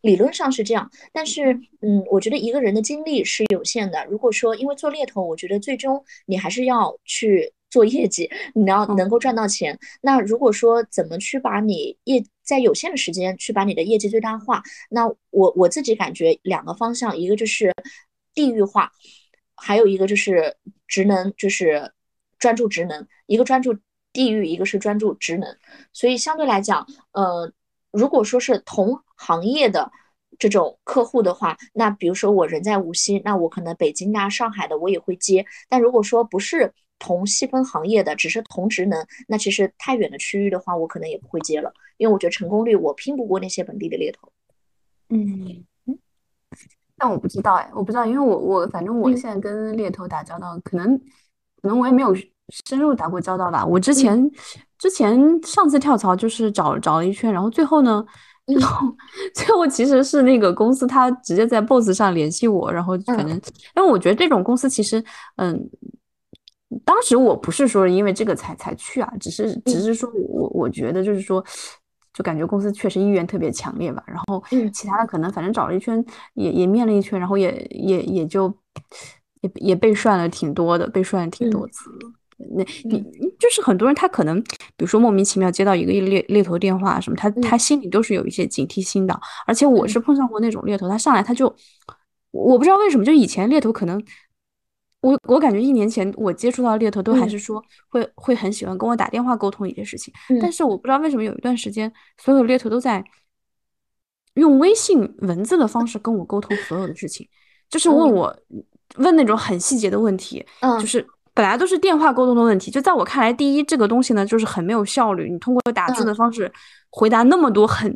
[0.00, 4.04] 理论上是这样，但是嗯，我觉得一个人的精力是有限的。
[4.06, 7.52] 如果说因为做猎头，我觉得最终你还是要去。
[7.70, 9.78] 做业绩，你要能够赚到钱。
[10.00, 17.72] 那如果说怎么去把你业在有限的时间去把你的业绩最大化，那我我自己感觉两个方向，一个就是
[18.34, 18.90] 地域化，
[19.54, 20.56] 还有一个就是
[20.88, 21.92] 职能，就是
[22.40, 23.06] 专注职能。
[23.26, 23.72] 一个专注
[24.12, 25.56] 地域，一个是专注职能。
[25.92, 27.52] 所以相对来讲，呃，
[27.92, 29.90] 如果说是同行业的
[30.38, 35.44] 这种客户的话，那比如说我人在无锡，那我可能北京啊、上海的我也会接。
[35.68, 44.30] 但如果说不是，同细分行业的只是同职能，那其实太远的区域的话，我可能也不会接了，因为我觉得成功率我拼不过那些本地的猎头。
[45.08, 45.64] 嗯，
[46.96, 50.98] 但我不知道哎，我不知道，因为我我反正我现在跟猎头打交道，可能
[51.60, 52.14] 可能我也没有
[52.66, 53.64] 深入打过交道吧。
[53.64, 54.30] 我之前
[54.78, 58.04] 之前上次跳槽就是找找了一圈，然后最后呢，
[58.58, 58.96] 最后
[59.34, 65.04] 最后其实是那个公司他直接在 Boss 上联系我，然后可能因为我觉得这种公司其实
[65.36, 65.70] 嗯。
[66.84, 71.44] 当时我不是说因为这个才才去啊，只是只是说我我觉得就是说，
[72.14, 74.00] 就感觉公司确实意愿特别强烈吧。
[74.06, 74.40] 然后
[74.72, 76.02] 其他的可能反正找了一圈，
[76.34, 78.54] 也也面了一圈，然后也也也就
[79.40, 81.90] 也也被涮了挺多的，被涮了挺多次。
[82.56, 83.00] 那你
[83.38, 89.20] 就是很多人他可能比如说莫名其妙接到一个猎猎头电话什么，他他心里都是有一些警惕心的。
[89.46, 91.54] 而且我是碰上过那种猎头，他上来他就
[92.30, 94.02] 我不知道为什么，就以前猎头可能。
[95.02, 103.02] 我我感觉一年前我接触到猎头都还是说会会很喜欢跟我打电话沟通一些事情，但是我不知道为什么有一段时间所有猎头都在
[104.34, 107.26] 用微信文字的方式跟我沟通所有的事情，
[107.70, 108.36] 就是问我
[108.96, 110.44] 问那种很细节的问题，
[110.78, 111.06] 就是。
[111.40, 115.30] 本来都是电话沟通的问题，就在我看来，第一这个东西呢，就是很没有效率。
[115.30, 116.52] 你通过打字的方式
[116.90, 117.90] 回答那么多很，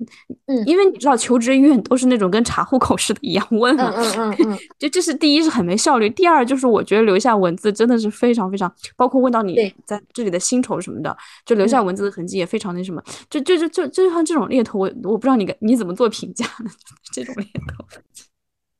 [0.47, 9.55] 嗯，因为你知道求职医院都是那种跟查户口似的一样问嘛，嗯嗯嗯， 就这是第一是很没效率，第二就是我觉得留下文字真的是非常非常，包括问到你
[9.85, 16.71] 在这里的薪酬什么的，就留下文字的痕迹也非常那什么，就就就就就像这种猎头，我我不知道你你怎么做评价呢？
[17.13, 17.45] 这种猎
[17.77, 17.85] 头。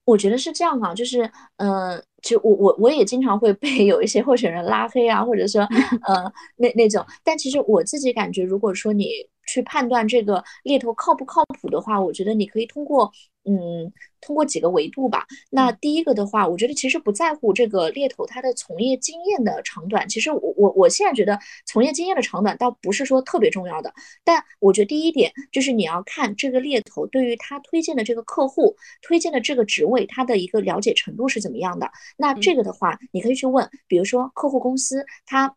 [0.05, 5.63] 我觉得是这样啊，就是，嗯，其实我我我也经常会被有一些候选人拉黑啊，或者说，
[6.07, 9.07] 呃，那那种，但其实我自己感觉，如果说你。
[9.47, 13.13] 去判断这个猎头靠不靠谱的话，我觉得你可以通过，
[13.45, 13.93] 嗯，
[14.25, 15.27] 通过几个维度吧。
[15.51, 20.09] 那第一个的话，我觉得其实不在乎这个猎头他的从业经验的长短。
[20.09, 23.93] 其实我我我现在觉得从业经验的长短倒不是说特别重要的。
[24.25, 31.91] 但我觉得第一点就是你要看这个猎头对于他推荐的这个客户、推荐的这个职位，他的一个了解程度是怎么样的。
[32.17, 35.55] 那这个的话，你可以去问，比如说客户公司他。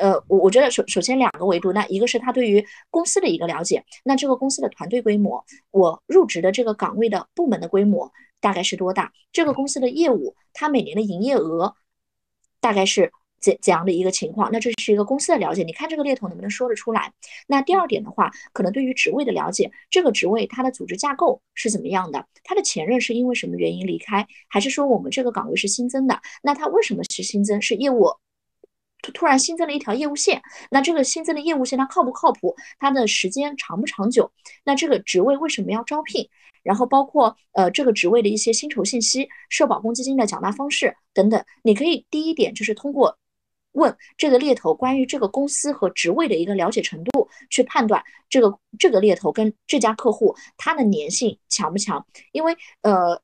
[0.00, 9.12] 呃，我我觉得首首先两个维度，那一个是他对于公司的一个了解，那这个公司的团队规模，我入职的这个岗位的部门的规模大概是多大？
[9.32, 11.74] 这个公司的业务，它每年的营业额
[12.60, 14.50] 大概是怎怎样的一个情况？
[14.52, 17.12] 那这是一个公司的了解，你看这个猎头能不能说得出来？
[17.46, 22.26] 那第二点的话，可能对于职位的了解，这个职位它的组织架构是怎么样的？
[22.42, 24.26] 他的前任是因为什么原因离开？
[24.48, 26.20] 还是说我们这个岗位是新增的？
[26.42, 27.62] 那他为什么是新增？
[27.62, 28.10] 是业务？
[29.12, 30.40] 突然新增了一条业务线，
[30.70, 32.54] 那这个新增的业务线它靠不靠谱？
[32.78, 34.30] 它的时间长不长久？
[34.64, 36.28] 那这个职位为什么要招聘？
[36.62, 43.16] 然后包括呃这个职位的一些薪酬信息、社保公积金的缴纳方式等等，你可以第一点就是通过
[43.72, 52.06] 问这个猎头关于这个公司和职位的一个了解程度，去判断这个这个猎头跟这家客户他的粘性强不强？
[52.32, 53.20] 因为呃。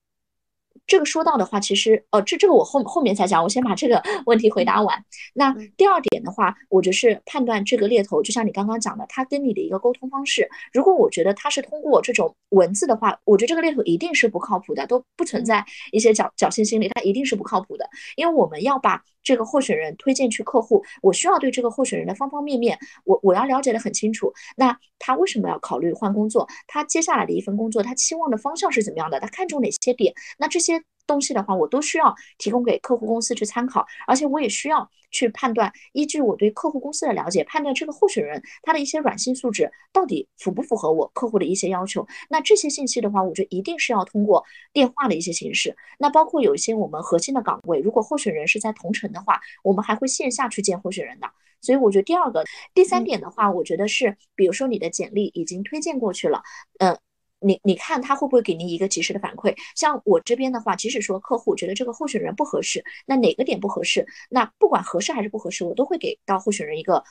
[0.87, 5.03] 这个说到的话，其实呃，这这个我后后面再讲，我先把这个问题回答完。
[5.33, 19.03] 那第二点的话，我就是判断这个猎头，就像你刚刚讲的，他跟你的一个沟通方式，如果我觉得他是通过这种文字的话，我觉得这个猎头一定是不靠谱的，都不存在一些侥侥幸心理，他一定是不靠谱的，因为我们要把。
[19.23, 24.33] 这个候选人推荐去客户，我需要对这个候选人的方方面面，我我要了解的很清楚。
[24.57, 26.47] 那他为什么要考虑换工作？
[26.67, 29.21] 他接下来的一份工作，他期望的方向是怎么样的？
[29.21, 30.15] 他看重哪些点？
[30.39, 30.83] 那这些。
[31.13, 42.07] 东西的话，我都需要提供给客户公司去参考，而且我也需要去判断，依据我对客户公司的了解，判断这个候选人他的一些软性素质到底符不符合我客户的一些要求。
[42.31, 45.77] 那这些信息的话，我觉得一定是要通过电话的一些形式。
[45.99, 51.31] 那包括有一些我们核心的岗位，如果候选人是在同城的话，我们还会线下去见候选人的。
[51.61, 56.43] 所以我觉得第二个、第三点的话，我觉得是，比如说你的简历已经推荐过去了，
[56.79, 56.99] 嗯。
[57.43, 59.55] 你你看他会不会给您一个及时的反馈？
[59.75, 64.07] 像我这边的话，即使说客户觉得这个候选人不合适，那哪个点不合适？
[64.31, 67.03] 那不管合适还是不合适，我都会给到候选人一个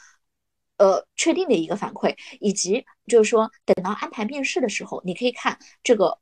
[0.78, 6.18] 呃确定的一个反馈，以及就是说等到安排面试的时候，你可以看这个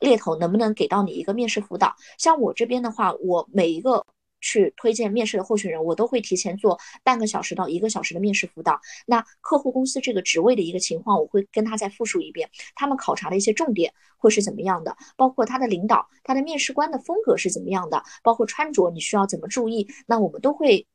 [0.00, 1.94] 猎头能不能给到你一个面试辅导。
[2.18, 4.04] 像我这边的话，我每一个。
[4.46, 8.80] 去推荐面试的候选人，我都会提前做半个小时到一个小时的面试辅导。
[9.04, 20.86] 那客户公司这个职位的一个情况，我会跟他再复述一遍，他们考察的一些重点会是怎么样的，包括他的领导、他的面试官的风格是怎么样的，包括穿着你需要怎么注意，那我们都会。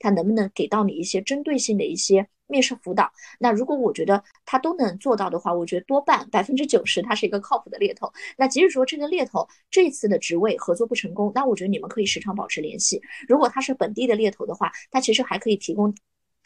[0.00, 3.12] 他能不能给到你一些针对性的一些面试辅导？
[3.38, 8.12] 那如果我觉得他都能做到的话，我觉得多半百分之九十他是一个靠谱的猎头。
[8.36, 13.00] 那即使说这个猎头这次的职位合作不成功，那我觉得你们可以时常保持联系。
[13.28, 15.94] 如果他是本地的猎头的话，他其实还可以提供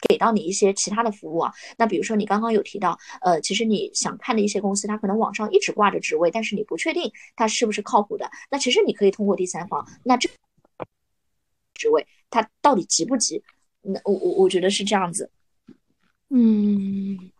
[0.07, 1.51] 给到你一些其他的服务啊。
[1.77, 8.29] 那比如说你刚刚有提到，呃，其实你想看的一些公司，他可能网上一直挂着职位，但是你不确定他是不是靠谱的。
[8.51, 10.29] 那其实你可以通过第三方，那这。
[11.73, 13.43] 职位他到底急不急？
[13.81, 15.29] 那我我我觉得是这样子。
[16.29, 17.31] 嗯，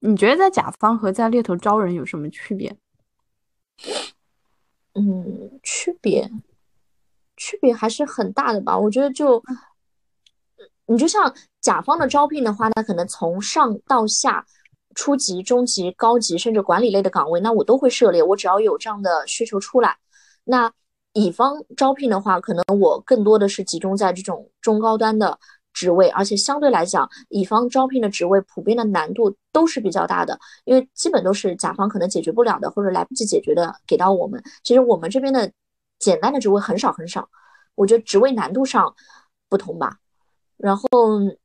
[0.00, 2.76] 你觉得在甲方和在猎头招人有什么区别？
[4.94, 6.28] 嗯，区别
[7.36, 8.76] 区别还是很大的吧。
[8.76, 9.40] 我觉得就
[10.86, 14.44] 你就像甲方的招聘的话，那可能从上到下，
[14.96, 18.22] 初级、中级、高级，甚至管理类的岗位，那我都会涉猎。
[18.22, 19.96] 我只要有这样的需求出来，
[20.42, 20.72] 那。
[21.14, 25.38] 乙方招聘的话，可能我更多的是集中在这种中高端的
[25.72, 34.42] 职位，而且相对来讲，乙方招聘的职位普遍的难度都是比较大的，因为基本都是甲方可能解决不了的，或者来不及解决的给到我们。
[34.62, 35.50] 其实我们这边的
[35.98, 37.28] 简单的职位很少很少，
[37.76, 38.92] 我觉得职位难度上
[39.48, 39.96] 不同吧。
[40.56, 40.88] 然后，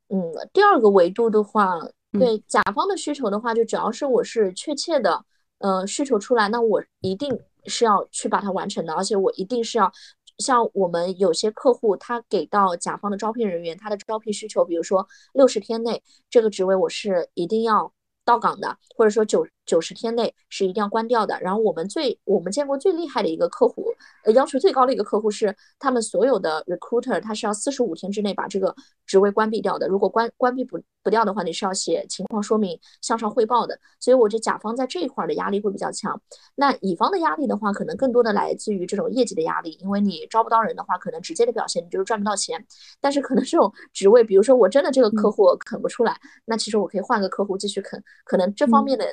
[0.08, 1.78] 嗯，第二个维度的话，
[2.12, 5.24] 对甲方的需求的话，就只要是我是确切的，
[5.58, 7.38] 呃，需求出来，那我一定。
[7.66, 9.92] 是要去把它完成的，而且我一定是要
[10.38, 17.92] 像我们有些客户，他给到甲方的招聘人员，他的招聘需求，比如说六十天内这个职位我是一定要
[18.24, 21.38] 到岗的，或者说九九十天内是一定要关掉的。
[21.40, 23.86] 然后我们最我们见过最厉害的一个客户，
[24.24, 28.74] 呃，要求最高的一个客户是，他们所有的 recruiter 他是要四十五天之内把这个
[29.06, 29.88] 职位关闭掉的。
[29.88, 33.78] 如果关关闭不不掉的话，你是要写情况说明向上汇报的。
[34.00, 36.20] 所以，我觉得甲方在这一块的压力会比较强。
[36.54, 42.64] 那乙方的压力的话，可能更多的来自于这种业绩的压力，因为你招不到人的话，可能直接的表现你就是赚不到钱。
[43.00, 49.06] 但是可能这种职位，比如说我真的这个客户啃不出来，那其实我可以换个客户继续啃，可能这方面的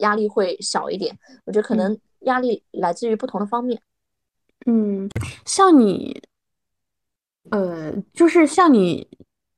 [0.00, 1.16] 压力会小一点。
[1.46, 3.80] 我觉得可能压力来自于不同的方面。
[4.66, 5.08] 嗯，
[5.46, 6.22] 像你，
[7.50, 9.08] 呃，就是像你。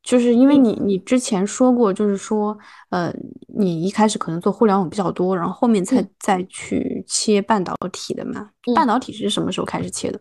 [0.05, 2.59] 就是因为你你之前说过，就是说，
[2.91, 3.15] 呃，
[3.57, 8.51] 你一开始可能做互联网比较多，然后后面才再去切半导体的嘛。
[8.75, 10.21] 半导体是什么时候开始切的？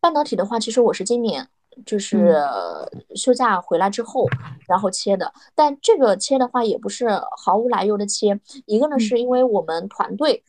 [0.00, 1.48] 半导体的话，其实我是今年
[1.84, 2.34] 就是
[3.14, 4.26] 休假回来之后，
[4.66, 5.32] 然后切的。
[5.54, 8.40] 但这个切的话，也不是毫无来由的切。
[8.64, 10.42] 一个呢，是因为我们团队，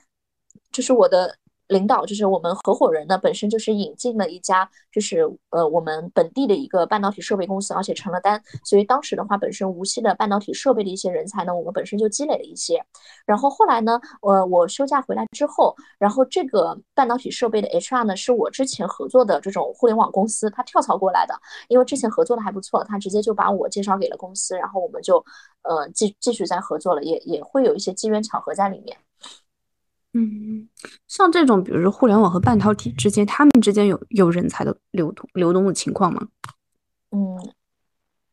[0.72, 1.38] 就是我的。
[1.68, 12.84] 领导就是我们合伙人呢，本身就是引进了一家，就是呃我们本地的一个半导体设备公司，而且成了单，所以当时的话，本身无锡的半导体设备的一些人才呢，我们本身就积累了一些。
[13.26, 21.36] 然后后来呢，呃我休假回来之后，然后这个半导体设备的 HR 呢，是我之前合作的这种互联网公司，他跳槽过来的，
[21.68, 25.18] 因为之前合作的还不错，他直接就把我介绍给了公司，然后我们就
[25.64, 28.98] 呃继继续在合作了，也也会有一些机缘巧合在里面。
[30.20, 30.68] 嗯，
[31.08, 36.28] 像这种，比如说互联网和半导体之间，他们之间有有人才的流通流动的情况吗？
[37.12, 37.38] 嗯，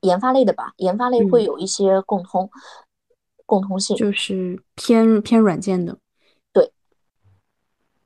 [0.00, 2.50] 研发类的吧，研发类会有一些共通
[3.44, 5.98] 共通性，就是偏偏软件的。
[6.54, 6.72] 对，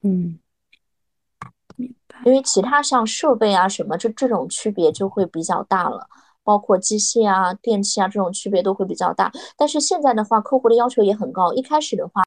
[0.03, 0.41] 嗯，
[1.77, 2.21] 明白。
[2.25, 6.09] 因为其他像设备啊什么，这这种区别就会比较大了。
[6.49, 11.53] 包括机械啊、电器啊这种区别都会比较大，但是现在的话，客户的要求也很高。
[11.53, 12.23] 一开始的话，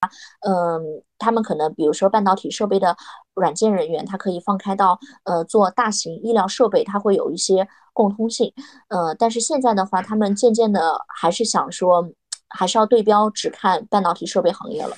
[0.47, 2.95] 嗯，他们可能比如说半导体设备的
[3.34, 8.53] 软件人员，他可以放开到呃做大型医疗设备，它会有一些共通性。
[8.89, 12.07] 呃，但是现在的话，他们渐渐的还是想说，
[12.47, 14.95] 还是要对标只看半导体设备行业了。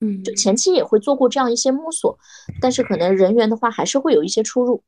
[0.00, 2.18] 嗯，就前期也会做过这样一些摸索，
[2.60, 4.82] 但是可能人员的话还是会有一些出入。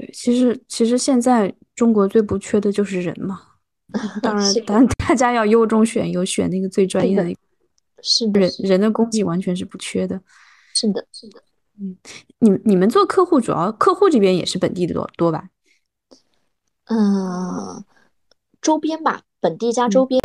[0.00, 3.42] 对，其实其实现在中国最不缺的就是人嘛。
[4.22, 7.36] 当然，当然大家要优中选优，选那个最专业的
[8.02, 10.18] 是人人的供给完全是不缺的。
[10.72, 11.42] 是的，是的。
[11.78, 11.98] 嗯，
[12.38, 15.50] 你你们做客户主要客户这边也是本地的多多吧？
[16.84, 17.84] 嗯，
[18.62, 20.18] 周边吧，本地加周边。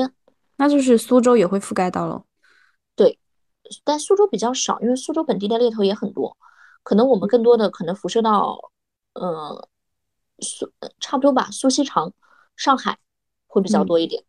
[0.57, 2.23] 那就是苏州也会覆盖到了。
[2.95, 3.19] 对，
[3.83, 6.37] 但苏州比较少，因为苏州本地的猎头也很多，
[6.83, 8.71] 可能我们更多的可能辐射到。
[9.15, 9.67] 呃，
[10.39, 12.13] 苏差不多吧，苏锡常、
[12.55, 12.97] 上海
[13.47, 14.23] 会比较多一点。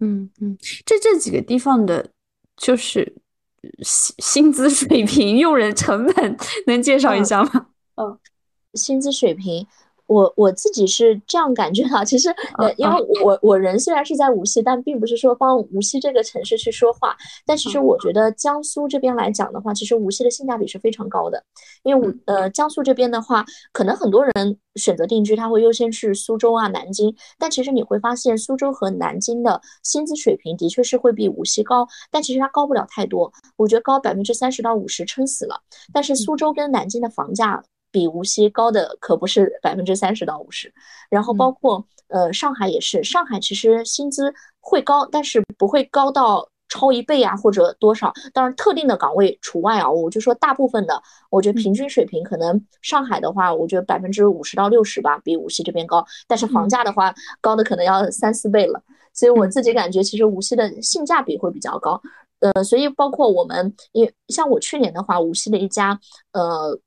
[0.00, 2.10] 嗯嗯，这这几个地方的，
[2.56, 3.16] 就是
[3.82, 6.36] 薪薪资水平、用人成本，
[6.66, 7.68] 能介绍一下吗？
[7.96, 8.18] 嗯，
[8.74, 9.66] 薪资水平。
[10.10, 17.16] 我我自己是这样感觉哈，其实呃，因为我我人虽然是在无锡，但并不是说帮无锡这个城市去说话。
[17.46, 21.40] 但其实我觉得江苏这边来讲的话，其实无锡的性价比是非常高的。
[21.84, 27.14] 因为呃，江苏这边的话，可能很多人选择定居，他会优先去苏州啊、南京。
[27.38, 33.32] 但其实你会发现，苏州和南京的薪资水平的确是会比无锡高，但其实它高不了太多。
[33.56, 35.60] 我觉得高百分之三十到五十撑死了。
[35.92, 37.62] 但是苏州跟南京的房价。
[37.92, 40.72] 比无锡高的可不是百分之三十到五十，
[41.08, 49.90] 然后包括呃上海也是，上海其实薪资会高，但是不会高到超一倍啊或者多少，当然特定的岗位除外啊。
[49.90, 58.80] 我就说大部分的，我觉得平均水平可能上海的话，我觉得百分之五十到六十吧，比无锡这边高，但是房价的话高的可能要三四倍了。
[59.12, 62.00] 所以我自己感觉其实无锡的性价比会比较高，
[62.38, 65.98] 呃，所以包括我们，因像我去年的话，无锡的一家
[66.32, 66.78] 呃。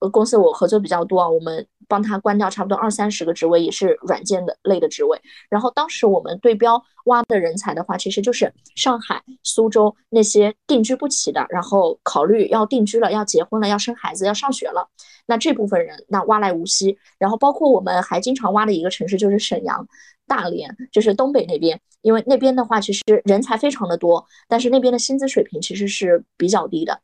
[0.00, 5.18] 呃，公司我合作比较多啊，我们帮他关掉差不多二三十个职位，也是软件的类的职位。
[5.48, 14.86] 然后当时我们对标挖的人才的话，其实就是上海、苏州那些定居不起的，然后考虑要定居了、要结婚了、要生孩子、要上学了，
[15.26, 16.98] 那这部分人那挖来无锡。
[17.18, 19.88] 然后包括我们还经常挖的一个城市就是沈阳、
[20.26, 27.00] 大连，就是东北那边，因为那边的话其实人才非常的多，但是那边的薪资水平其实是比较低的。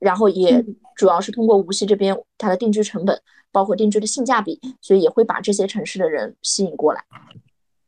[0.00, 0.64] 然后也
[0.96, 3.22] 主要是通过无锡这边它的定居成本，
[3.52, 7.04] 包括定居的性价比，所以也会把这些城市的人吸引过来。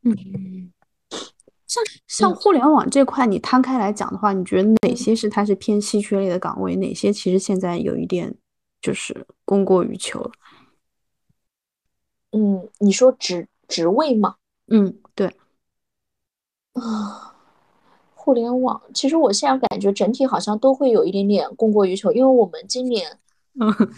[0.03, 0.73] 嗯，
[1.67, 6.77] 像像互联网这块，你摊开来讲的话，你觉得哪些是它是偏稀缺类的岗位？
[6.77, 8.35] 哪些其实现在有一点
[8.81, 10.31] 就是供过于求了。
[12.33, 14.37] 嗯，你说职职位吗？
[14.69, 15.35] 嗯，对。
[16.73, 17.32] 啊，
[18.23, 23.18] 互联网，其实我现在感觉整体好像都会有一点点供过于求，因为我们今年，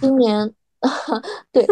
[0.00, 0.54] 今年，
[1.52, 1.66] 对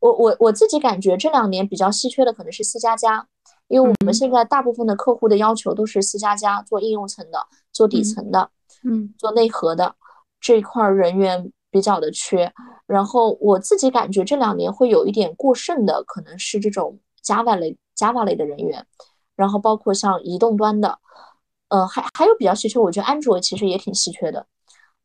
[0.00, 3.26] 我我我自己感觉这两年比较稀缺的可能是 C 加加，
[3.68, 8.48] 因为我们现在大部分的客户的要求都是 C 加加做应用层的，做底层的，
[8.82, 9.94] 嗯，做内核的
[10.40, 12.50] 这一块人员比较的缺。
[12.86, 18.86] 然后我自己感觉这两年会有一点过剩的，可能是这种 Java 类 Java 类的人员，
[19.36, 20.98] 然后包括像移动端的，
[21.70, 24.46] 呃，还还有比较稀缺，我觉得安卓其实也挺稀缺的，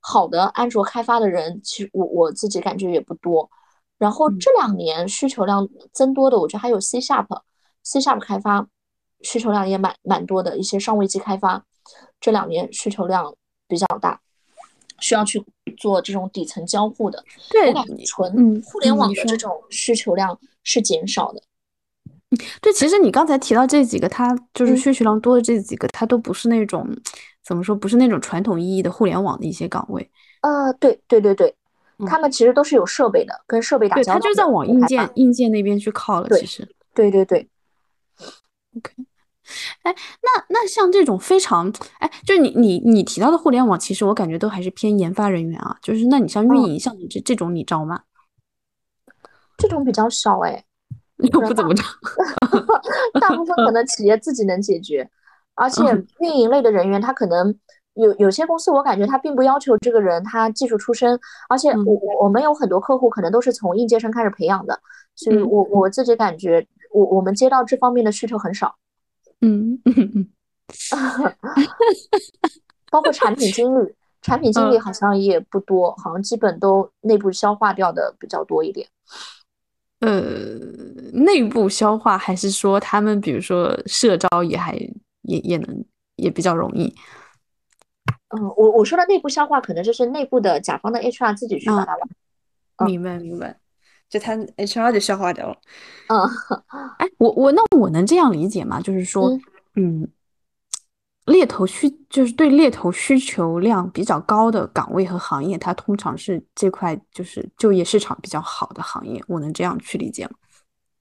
[0.01, 3.49] 好的安卓开发的人，其实我我自己感觉也不多。
[3.97, 8.67] 然后这两年需求量增多的，我觉得还有 C Sharp，C Sharp 开发
[9.21, 11.63] 需求量也蛮蛮多的，一些上位机开发
[12.19, 13.33] 这两年需求量
[13.67, 14.19] 比较大。
[15.01, 15.43] 需要去
[15.77, 17.73] 做这种底层交互的，对，
[18.05, 21.41] 纯互联网的这种需求量是减少的。
[22.61, 26.87] 对，其实你刚才提到这几个，它就是需求量多的这几个，它都不是那种
[27.45, 30.09] 怎么说，不是那种传统意义的互联网的一些岗位。
[30.41, 31.55] 呃，对对对对，
[32.07, 34.19] 他们其实都是有设备的，跟设备打交道。
[34.19, 36.29] 对，他就在往硬件硬件那边去靠了。
[36.37, 37.47] 其实，对对对。
[38.75, 38.91] OK。
[39.83, 45.77] 哎，那那像这种非常哎，就是你你你提到的互联网，其实我感觉都还是偏研发人员啊。
[45.83, 48.01] 就是那你像运营，像你这这种，你招吗？
[49.57, 50.65] 这种比较少哎，
[51.17, 51.83] 又不怎么着。
[53.19, 55.09] 大部分可能企业自己能解决，
[55.55, 55.83] 而且
[56.19, 57.55] 运营类的人员，他可能
[57.93, 64.79] 有有些公司，我感觉他并不要求这个人他技术出身，而且我我们有很多客户可能都是从应届生开始培养的，
[65.15, 68.75] 所以我我自己感觉，我我们接到这方面的需求很少。
[69.41, 69.79] 嗯，
[72.89, 78.87] 包括产品经理，产品经理好像也不多，好像基本都内部消化掉的比较多一点。
[79.99, 80.11] 呃，
[81.13, 84.75] 内部消化还是说他们比如说社招也还
[85.21, 85.85] 也也能
[86.17, 86.93] 也比较容易。
[88.29, 92.85] 嗯，我我说的内部消化，可能就是内部的甲方的 HR 自己去把它了。
[92.85, 93.57] 明白明白。
[94.07, 95.57] 就他 HR 就消化掉了。
[96.09, 96.29] 嗯，
[96.99, 98.79] 哎，我我那我能这样理解吗？
[98.79, 99.31] 就是说，
[99.75, 100.07] 嗯，
[101.25, 109.23] 猎头需就是对猎头需求量比较高的岗位和行业，它通常是这块就是就业市场比较好的行业。
[109.27, 110.31] 我能这样去理解吗？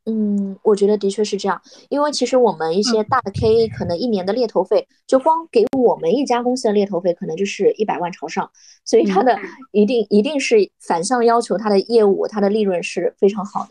[0.06, 1.58] 嗯，我觉得的确是这样，
[1.88, 8.50] 因为其实我们一些大的 KA 可能一年的猎头费，就光给我们一家公司的猎头费，可能就是一百万朝上，
[8.84, 9.38] 所以它的
[9.72, 13.70] 一定一定是反向要求它的业务，它的利润是非常好的。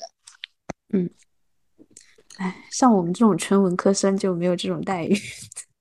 [0.92, 1.08] 嗯，
[2.38, 5.16] 哎，像我们这种纯文科生就没有这种待遇，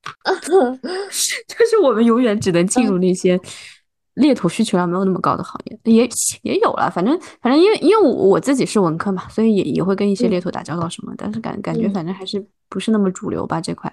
[1.49, 3.41] 就是我们永远只能进入那些。
[4.17, 6.07] 猎头需求量没有那么高的行业也
[6.43, 13.91] 也有了，反正反正因为因为我我自己是文科嘛，所以也也会跟一些猎头打交道什么，但是感感觉反正还是不是那么主流吧这块。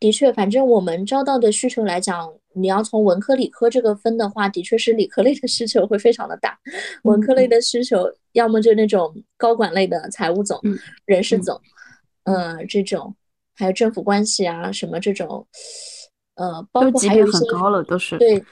[0.00, 6.58] 的确，反正我们招到的需求来讲，你要从文科理科这个分的话，的确是理科类的需求会非常的大，
[7.02, 10.58] 文科类的需求要么就那种高管类的财务总、
[11.04, 11.60] 人事总，
[12.24, 13.14] 呃这种，
[13.58, 15.46] 还有政府关系啊什么这种，
[16.36, 18.42] 呃包括还有一些很高了都是对。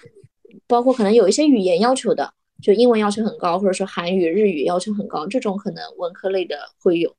[0.66, 2.32] 包括可能有一些语言要求的，
[2.62, 7.14] 就英文要求很高，或者说韩语、日语要求很高，这种可能文科类的会有。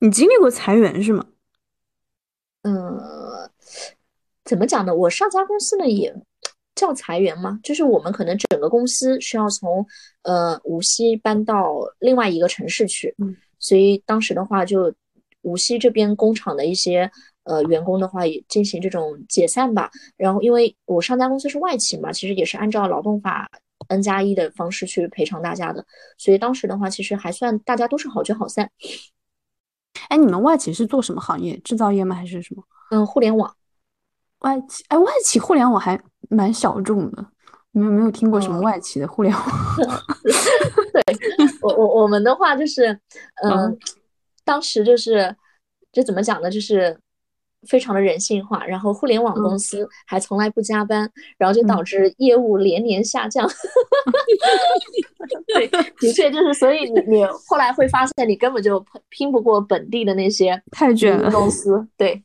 [0.00, 1.24] 你经历过裁员是吗？
[2.62, 2.98] 嗯，
[4.44, 4.94] 怎么讲呢？
[4.94, 6.12] 我上家公司呢也
[6.74, 7.60] 叫裁员吗？
[7.62, 9.86] 就是我们可能整个公司需要从
[10.22, 13.14] 呃无锡搬到另外一个城市去，
[13.60, 14.92] 所以当时的话就
[15.46, 17.10] 无锡这边工厂的一些。
[17.48, 19.88] 呃，员工的话也进行这种解散吧。
[20.16, 23.48] 然后，因为我上家公司是外企嘛，其实也是按照劳动法
[23.86, 25.86] N 加一的方式去赔偿大家的。
[26.18, 28.68] 所以当时的话，其实还算大家都是好聚好散。
[30.08, 31.56] 哎，你们外企是做什么行业？
[31.58, 32.16] 制造业吗？
[32.16, 32.64] 还是什么？
[32.90, 33.54] 嗯，互联网。
[34.40, 37.24] 外企，哎，外企互联网还蛮小众的。
[37.70, 39.44] 你们有没有听过什么外企的互联网？
[40.92, 41.02] 对
[41.62, 42.92] 我，我我们的话就是，
[43.44, 43.78] 嗯，
[44.46, 45.36] 当时就是，
[45.92, 46.50] 这怎么讲呢？
[46.50, 46.98] 就是。
[47.66, 53.44] 非常的人性化，然后互联网公司还从来不加班，然后就导致业务连年下降。
[55.52, 55.66] 对，
[55.98, 61.84] 的确就是，所以你你后来会发现，你根本就拼不过本地的那些太卷了公司。
[61.96, 62.22] 对，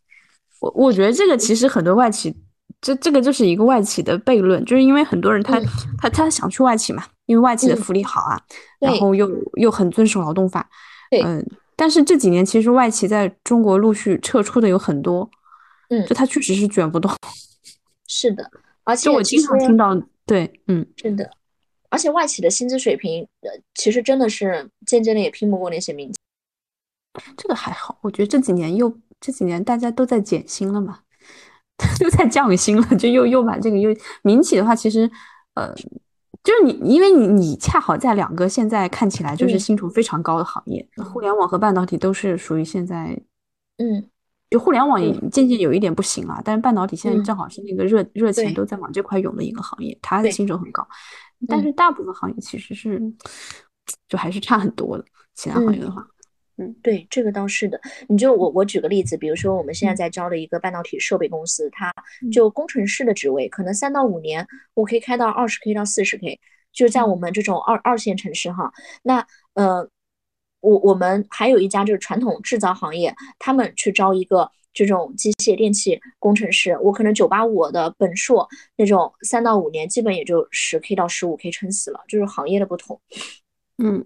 [0.59, 2.36] 我我觉得这个其实很多外企，
[2.80, 5.59] 这这个就是一个外企的悖论，就是因为很多人他
[5.97, 8.39] 他他想去外企嘛，因为外企的福利好啊，
[8.80, 10.69] 然后又又很遵守劳动法。
[11.09, 11.43] 对，嗯。
[11.82, 15.27] 但是这几年其实外企在中国陆续撤出的有很多，
[15.89, 17.11] 嗯，就它确实是卷不动。
[18.07, 18.51] 是的，
[18.84, 21.32] 而且我经常听到，对，嗯，是的，
[21.89, 26.19] 而且外企的薪资水平，呃，其实真的是渐渐的也拼不过那些民企。
[27.36, 30.99] 这个还好，我觉得这几年又这几年大家都在减薪了嘛，
[31.99, 33.89] 都在降薪了，就又又把这个又
[34.21, 35.09] 民企的话，其实
[35.55, 35.73] 呃，
[36.43, 43.15] 就是你因为你你恰好在两个现在看起来就是薪酬非常高的行业，互联网和半导体都是属于现在，
[43.77, 44.09] 嗯，
[44.49, 50.87] 就互联网也渐渐有一点不行了，但是半导体现在正好是那个热热钱都在往这块涌的一个行业，它的薪酬很高，
[51.47, 52.99] 但是大部分行业其实是
[54.09, 56.07] 就还是差很多的，其他行业的话。
[56.62, 57.82] 嗯，对，这个倒是的。
[58.07, 61.91] 你就我我举个例子，比如说我们现在在招的一个半导体设备公司，它
[62.32, 66.39] 就工程师的职位，可能三到五年我可以开到二十 k 到四十 k，
[66.72, 68.72] 就是在我们这种二二线城市哈。
[69.01, 69.89] 那呃，
[70.59, 78.47] 我我们还有一家就是传统制造行业，他们去招一个这种机械电气工程师，我可能九八五的本硕
[78.78, 83.01] 那种三到五年，基本也就十 k 到十五 k 撑死了，就是行业的不同。
[83.78, 84.05] 嗯。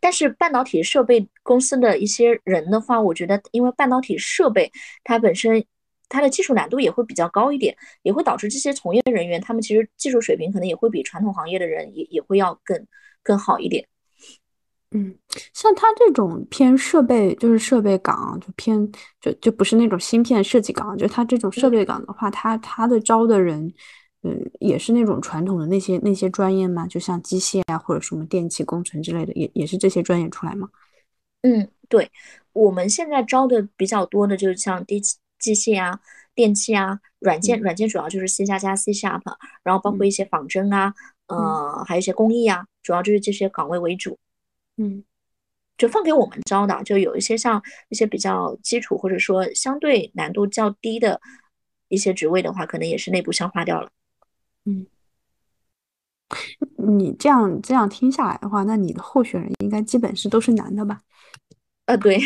[0.00, 4.70] 但是半导体设备公司的一些人的话，我觉得，因为半导体设备
[5.04, 5.64] 它本身
[6.08, 12.86] 它的技术难度也会比较高一点，也会导致这些从业人员他们其实技术水平可能也会比传统行业的人也也会要更
[13.22, 13.86] 更好一点。
[14.92, 15.16] 嗯，
[15.52, 23.72] 像他这种偏设备，就是设备岗，就偏就就不是那种芯片设计岗，就他这种设备岗的话，他他的招的人。
[24.26, 26.84] 嗯，也是那种传统的那些那些专业吗？
[26.86, 30.68] 就像机械啊，或者什么电气工程之类的，也也是这些专业出来吗？
[31.42, 32.10] 嗯，对，
[32.52, 35.00] 我们现在招的比较多的就是像机
[35.38, 36.00] 机械啊、
[36.34, 39.22] 电气啊、软件，软件主要就是 C 加加、C Sharp，
[39.62, 40.92] 然后包括一些仿真啊，
[41.28, 44.18] 呃，还有一些工艺啊，主要就是这些岗位为主。
[44.76, 45.04] 嗯，
[45.78, 51.20] 就放给我们招的，就有一些像一些比较基础或者说相对难度较低的
[51.88, 53.88] 一些职位的话，可能也是内部消化掉了。
[54.66, 54.86] 嗯，
[56.76, 61.00] 你这样这样听下来的话，那你的候选人应该基本是都是男的吧？
[61.86, 62.18] 呃，对，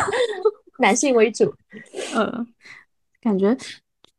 [0.78, 1.52] 男性为主。
[2.14, 2.46] 呃，
[3.22, 3.54] 感觉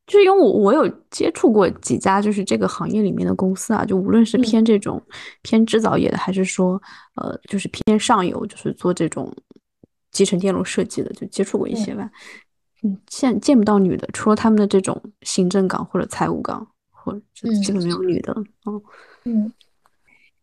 [0.08, 5.02] 就是因为我我有接触过几家就是这个行业里面的公司啊，就无论是偏这种
[5.44, 6.82] 偏制造业的，还是说
[7.16, 9.32] 呃就是偏上游，就是做这种
[10.12, 12.10] 集成电路设计的，就接触过一些吧。
[12.84, 16.68] 嗯，现见不到女的，除了他们的这种行政岗或者财务岗。
[17.04, 17.22] 或者
[17.64, 18.34] 这个没有女的，
[18.66, 18.82] 嗯
[19.26, 19.54] 嗯，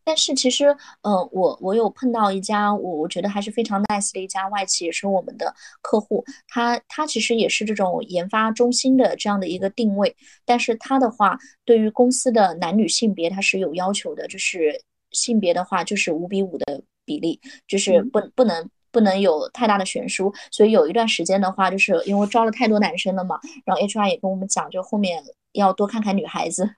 [0.04, 0.66] 但是其实，
[1.02, 6.24] 呃，我我有碰到一家，我我觉得还是非常 nice 的一家外企，也是我们的客户。
[6.48, 20.32] 他他其实也是这种研发中心的这样的一个定位，但是他的话，对于公司的男女性别他是有要求的，就是性别的话就是五比五的比例，就是不不能不能有太大的悬殊。
[20.50, 25.22] 所以有一段时间的话，就是因为招了太多男生了嘛，然后 HR 也跟我们讲，就后面。
[25.52, 26.68] 要多看看女孩子，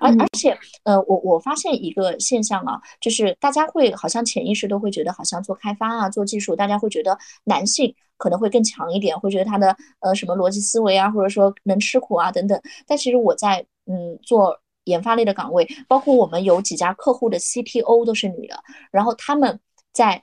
[0.00, 12.60] 而而且，呃，我我发现一个现象啊，就是大家会好像潜意识都会觉得，好像做开发啊，做技术，大家会觉得男性可能会更强一点，会觉得他的呃什么逻辑思维啊，或者说能吃苦啊等等。
[12.86, 18.58] 但其实我在嗯做研发类的岗位，包括我们有几家客户的 CTO 都是女的，
[18.90, 19.60] 然后他们
[19.92, 20.22] 在。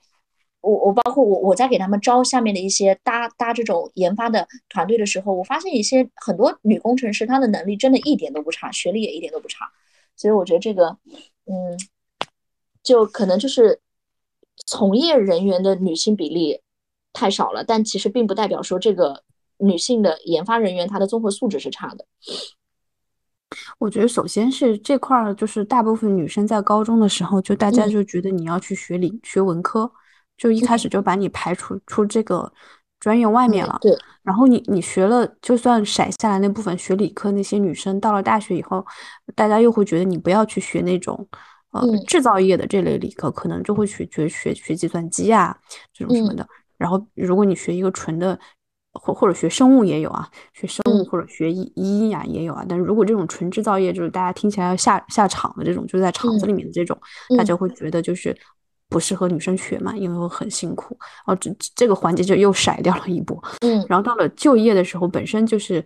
[0.66, 9.70] 我我包括我我在给他们招下面的一些搭搭这种研发的团队的时候，我发现一些很多女工程师，她的能力真的一点都不差，学历也一点都不差，
[10.16, 10.98] 所以我觉得这个，
[11.44, 11.78] 嗯，
[12.82, 13.80] 就可能就是
[14.66, 16.60] 从业人员的女性比例
[17.12, 19.22] 太少了，但其实并不代表说这个
[19.58, 22.04] 女性的研发人员她的综合素质是差的。
[23.78, 29.92] 我觉得首先是这块儿，就是大部分女生在高中的时候，就大家就觉得你要去学理学文科。
[30.36, 32.52] 就一开始就把你排除出这个
[33.00, 33.96] 专业外面了，对。
[34.22, 38.84] 然后你你学了，就算筛下来那部分学理科那些女生，到了大学以后，
[39.34, 41.26] 大家又会觉得你不要去学那种
[41.70, 45.56] 呃制造业的这类理科，可能就会去学学学计算机啊
[45.92, 46.44] 这种什么的。
[46.76, 48.36] 然后如果你学一个纯的，
[48.92, 52.64] 或或者学生物也有啊，学生物或者学医医呀也有啊。
[52.68, 56.98] 但是如果这种纯制造业，就是大家听起来要下下场的这种，就是在厂子里面的这种，
[57.38, 58.36] 大家会觉得就是。
[58.88, 60.96] 不适合女生学嘛，因为我很辛苦。
[61.26, 63.42] 哦，这这个环节就又甩掉了一波。
[63.60, 65.84] 嗯，然后到了就业的时候，本身就是，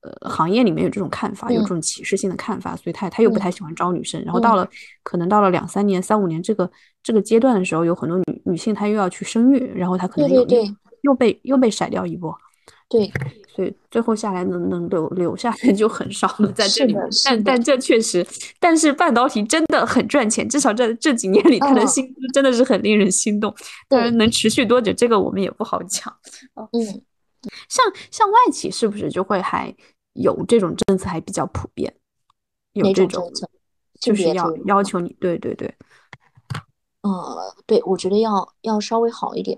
[0.00, 4.20] 呃，行业里面有这种看法，有这种歧视性的看法，所以他他又不太喜欢招女生。
[4.24, 4.68] 然后到了
[5.02, 6.70] 可能到了两三年、三五年这个
[7.02, 10.46] 这个阶段的时候，有很多女女性她又要去生育，然后她可能又
[11.02, 12.36] 又被又被甩掉一波。
[12.90, 13.08] 对，
[13.54, 16.96] 所以最后下来能能留留下来就很少了，在这里。
[17.24, 18.26] 但但这确实，
[18.58, 23.54] 但是半导体真的很赚钱，至少在这几年里，它的薪资真的是很令人心动。
[23.88, 26.12] 当然，能持续多久，这个我们也不好讲。
[26.56, 26.82] 嗯，
[27.68, 29.72] 像像外企是不是就会还
[30.14, 31.94] 有这种政策还比较普遍？
[32.72, 33.32] 有这种
[34.00, 35.72] 就是要要求你，对对对，
[37.02, 39.56] 呃，对，我觉得要要稍微好一点，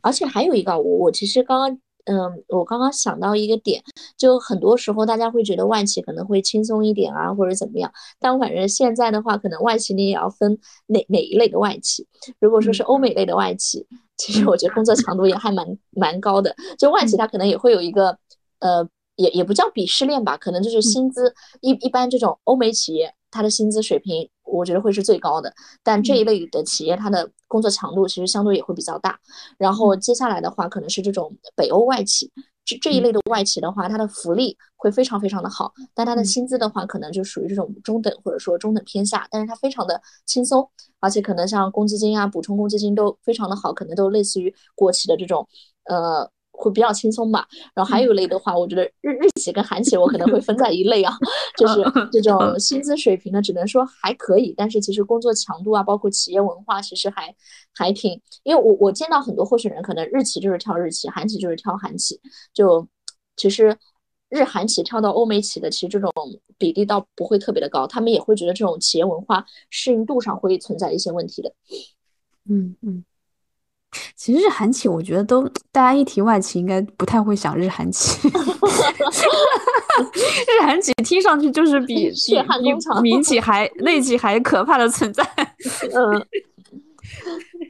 [0.00, 1.80] 而且还有一个，我我其实刚刚。
[2.10, 3.80] 嗯，我刚刚想到一个点，
[4.16, 7.92] 就很多时候大家会觉得外企可能会轻松一点啊，或者怎么样。
[8.18, 12.08] 但我感觉现在的话，可能外企你也要分哪哪一类的外企。
[12.40, 13.86] 如果说是欧美类的外企，
[14.16, 16.52] 其实我觉得工作强度也还蛮蛮高的。
[16.76, 18.18] 就外企它可能也会有一个，
[18.58, 18.84] 呃，
[19.14, 23.14] 也也不叫鄙视链吧，可能就是薪资一一般这种欧美企业。
[23.32, 29.18] 它的薪资水平，我觉得会是最高的，但这一类的企业，它的工作强度其实相对也会比较大。
[29.56, 32.30] 然后接下来的话，可能是这种北欧外企，
[32.64, 45.46] 这这一类的外企的话，它的福利会非常非常的好，但它的薪资的话，可能就属于这种中等或者说中等偏下，但是它非常的轻松，而且可能像公积金啊、补充公积金都非常的好，可能都类似于国企的这种，
[45.84, 46.30] 呃。
[46.60, 51.12] 会比较轻松吧，然后还有一类的话，我觉得日日企跟韩企我可能会分在一类啊，
[51.56, 51.82] 就是
[52.12, 57.34] 这种薪资水平呢，只能说还可以，但是其实工作强度啊，包括企业文化，其实还
[57.74, 62.20] 还挺，因为我我见到很多候选人，可能日企就是挑日企，韩企就是挑韩企，
[62.52, 62.86] 就
[63.36, 63.76] 其实
[64.28, 66.12] 日韩企跳到欧美企的，其实这种
[66.58, 71.52] 比例倒不会特别的高，他们也会觉得这种企业文化适应度上会存在一些问题的，
[72.48, 73.04] 嗯嗯。
[74.14, 78.28] 其实日韩企，我觉得都大家一提外企，应该不太会想日韩企。
[80.00, 85.22] 日韩企听上去就是比比比民企还内企还可怕的存在。
[85.92, 86.26] 嗯，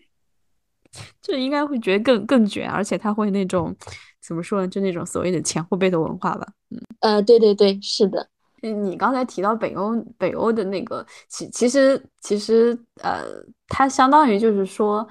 [1.22, 3.74] 就应该会觉得更更卷，而且他会那种
[4.22, 4.68] 怎么说呢？
[4.68, 6.46] 就那种所谓的前后辈的文化吧。
[6.70, 8.28] 嗯呃，对对对，是的。
[8.60, 13.24] 你刚才提到北欧，北欧的那个，其其实其实呃，
[13.68, 15.08] 它相当于就是说。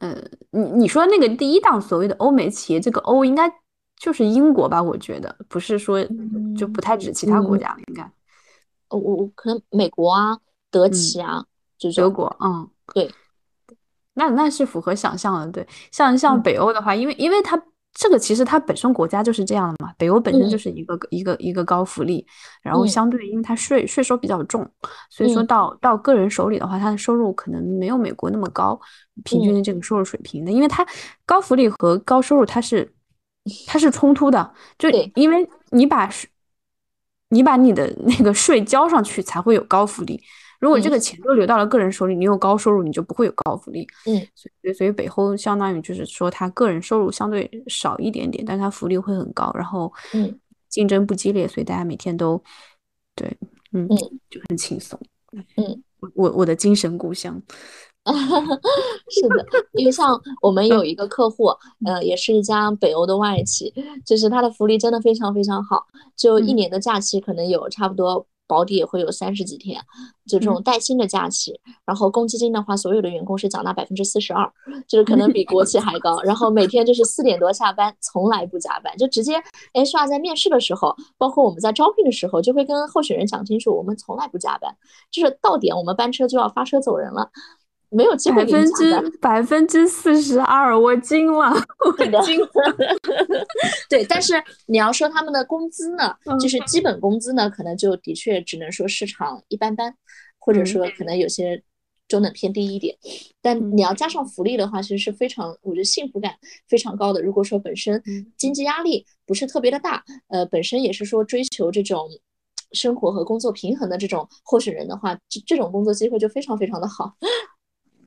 [0.00, 3.50] 嗯，你你说那个第一档所谓的欧美企业，这个欧应该
[3.96, 4.82] 就是英国吧？
[4.82, 6.04] 我觉得不是说
[6.56, 8.10] 就不太指其他国家了，应该。
[8.90, 10.38] 我，我可能美国啊，
[10.70, 11.44] 德企啊，
[11.78, 13.10] 就德国，嗯，对，
[14.14, 15.66] 那那是符合想象的，对。
[15.90, 17.62] 像像北欧的话，因为因为它。
[17.92, 22.24] 这个其实它本身国家就是这样的嘛，北欧本身就是一个一个一个高福利，
[22.62, 24.66] 然后相对因为它税税收比较重，
[25.10, 28.80] 所以说到到个人手里的话，他的收入可能没有美国那么高，
[29.24, 30.86] 平均的这个收入水平的，因为它
[31.26, 32.90] 高福利和高收入它是
[33.66, 36.08] 它是冲突的，就因为你把
[37.30, 40.22] 你把你的那个税交上去才会有高福利。
[40.60, 43.86] 如果这个钱都流到了个人手里，你有高收入，你就不会有高福利。
[44.06, 50.38] 嗯，所以所以北欧相当于就是说，他个人收入相对少一点点，但他福利会很高，然后嗯，
[50.68, 52.40] 竞争不激烈，所以大家每天都
[53.16, 53.34] 对，
[53.72, 53.96] 嗯嗯，
[54.28, 55.00] 就很轻松。
[55.56, 55.82] 嗯，
[56.14, 57.42] 我我的精神故乡。
[58.04, 61.46] 是的，因为像我们有一个客户，
[61.86, 63.72] 呃，也是一家北欧的外企，
[64.04, 65.86] 就是他的福利真的非常非常好，
[66.16, 68.26] 就一年的假期可能有差不多。
[68.50, 69.80] 保底也会有三十几天，
[70.26, 71.60] 就这种带薪的假期。
[71.86, 74.52] 然后公积金的话，所有的员工是缴纳百分之四十二，
[74.88, 76.20] 就是可能比国企还高。
[76.22, 79.40] 然后每天就是四点多下班，从来不加班，就直接
[79.72, 84.76] HR 在面试的时候，包括我们在招聘的时候，就会跟候选人讲清楚，我们从来不加班，
[85.12, 87.30] 就是到点我们班车就要发车走人了。
[87.90, 91.52] 没有机会百分之百分之四十二，我惊了，
[91.84, 92.48] 我惊了。
[93.90, 94.34] 对，但是
[94.66, 99.94] 你要说他们的工资呢，就是基本工资呢，可能就的确只能说市场一般般，
[100.38, 101.62] 或者说可能有些
[102.06, 102.96] 中等偏低一点。
[103.42, 106.34] 但你要加上福利的话，其实是非常，我觉得幸福感
[106.68, 107.20] 非常高的。
[107.20, 108.00] 如果说本身
[108.36, 112.08] 经济压力不是特别的大，呃，本身也是说追求这种
[112.72, 117.16] 生活和工作平衡的这种候选人的话，这这种工作机会就非常非常的好。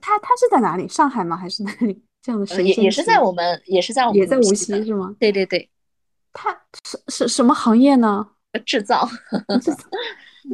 [0.05, 0.85] 他他是在哪里？
[0.85, 1.37] 上海吗？
[1.37, 2.03] 还是哪里？
[2.21, 5.15] 这样的也也是在我们，也是在我们，也在无锡是吗？
[5.17, 5.69] 对对对。
[6.33, 6.51] 他
[6.85, 8.31] 是是什么行业呢？
[8.65, 9.07] 制造。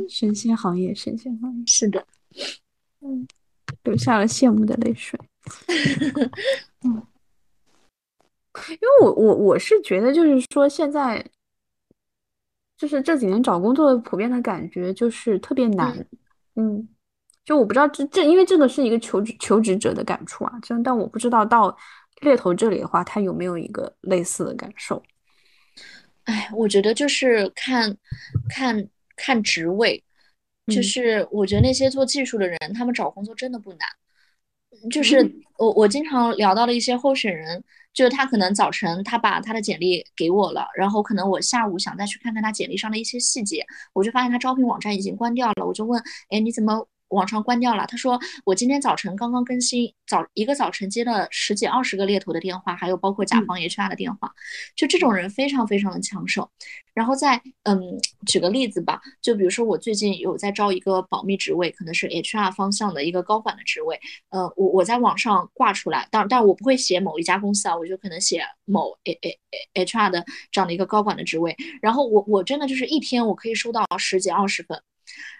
[0.07, 1.63] 神仙行业，神仙行业。
[1.65, 2.05] 是的。
[3.01, 3.27] 嗯，
[3.83, 5.19] 流下了羡慕的泪水。
[6.85, 7.01] 嗯。
[8.69, 11.25] 因为我我我是觉得，就是说现在，
[12.77, 16.05] 就是这几年找工作普遍的感觉就是特别难。
[16.55, 16.87] 嗯。
[17.49, 21.75] 就我不知道这这，因为这个是一个求职求职者的感触啊，真但我不知道到
[22.21, 25.01] 猎头这里的话，他有没有一个类似的感受？
[26.25, 27.97] 哎，我觉得就是看
[28.47, 30.03] 看看职位，
[30.67, 33.79] 就是我觉得那些做技术的人，他们找工作真的不难。
[34.91, 35.27] 就是
[35.57, 37.63] 我我经常聊到的一些候选人，
[37.95, 46.87] 就是他可能早晨他把他的简历给我了，然后可能我下午想再去看看他简历上的一些细节，我就发现他招聘网站已经关掉了，我就问，哎，你怎么？
[47.10, 47.86] 网上关掉了。
[47.88, 54.32] 他说我今天早晨刚刚更新，早一个早晨接了十几二十个猎头的电话，还有包括甲方 HR 的电话，
[54.76, 56.49] 就这种人非常非常的抢手。
[56.93, 57.80] 然后再嗯，
[58.26, 63.97] 举个例子吧，就比如说我最近有在招一个保密职位，可能是 HR 方向的一个高管的职位。
[64.30, 69.39] 呃，我我在网上挂出来，但但我不会写某一家公司啊，我就可能写某 A A
[69.76, 71.55] A HR 的这样的一个高管的职位。
[71.82, 74.82] 然后我我真的就是一天我可以收到十几二十份。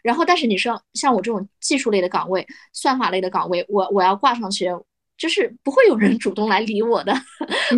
[0.04, 4.66] 然后，但是你说像我这种技术类的岗位、算法类的岗位，我我要挂上去，
[5.18, 7.14] 就是不会有人主动来理我的，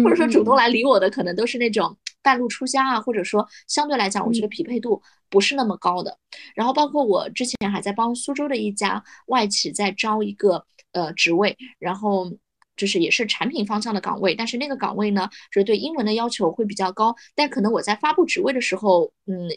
[0.03, 6.17] 或者说主动来理我的，可能都是那种半路出家啊，或者说相对来讲，我这个匹配度不是那么高的。
[6.53, 12.31] 然后，包括我之前还在帮苏州的一家外企在招一个呃职位，然后
[12.77, 19.49] 就是也是产品方向的岗位，但是那个岗位呢，就是对英文的要求会比较高，但可能我在发布职位的时候，嗯，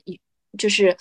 [0.56, 0.96] 就是。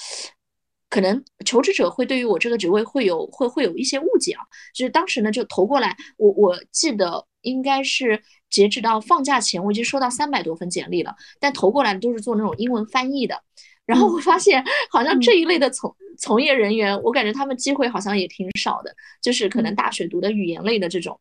[0.94, 4.44] 可能求职者会对于我这个职位会有会会有一些误解啊，
[4.76, 8.22] 就是当时呢就投过来，我我记得应该是
[8.52, 13.41] 截止到放假前，我已经收到三百多份简历了，但投过来的都是做那种英文翻译的，
[13.88, 21.20] 然后我发现好像这一类的从从业人员，我感觉他们机会好像也挺少的，就是可能大学读的语言类的这种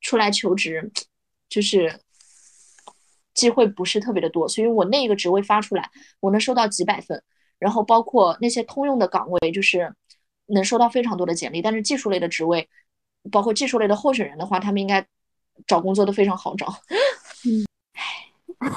[0.00, 0.92] 出来求职，
[1.48, 1.92] 就是
[3.34, 5.90] 机会不是特别的多，所以我那个职位发出来，
[6.20, 7.20] 我能收到几百份。
[7.58, 9.92] 然后包括那些通用的岗位，就是
[10.46, 11.60] 能收到非常多的简历。
[11.60, 12.68] 但是技术类的职位，
[13.30, 15.04] 包括技术类的候选人的话，他们应该
[15.66, 16.66] 找工作都非常好找。
[17.44, 17.66] 嗯，
[18.60, 18.70] 唉，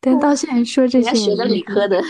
[0.00, 2.02] 但到现在说这些，学的理科的，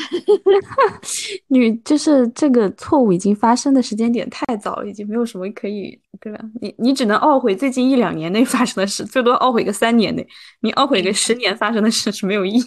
[1.49, 6.39] 女就是这个错误已经发生的时间点太早了，已经没有什么可以对吧？
[6.61, 10.26] 你你只能懊悔最近一两年内发生的事，最多懊悔个三年内，
[10.61, 12.66] 你懊悔个十年发生的事是没有意义的。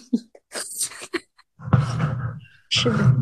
[2.68, 2.98] 是的，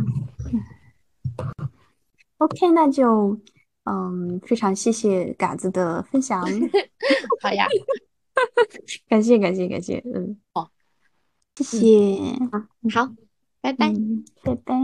[2.39, 3.39] OK，那就
[3.85, 6.43] 嗯，非常谢谢嘎子的分享。
[7.41, 7.67] 好呀，
[9.09, 10.71] 感谢感谢感谢，嗯，好，
[11.57, 11.89] 谢谢，
[12.93, 13.13] 好，
[13.61, 13.93] 拜拜，
[14.43, 14.75] 拜拜。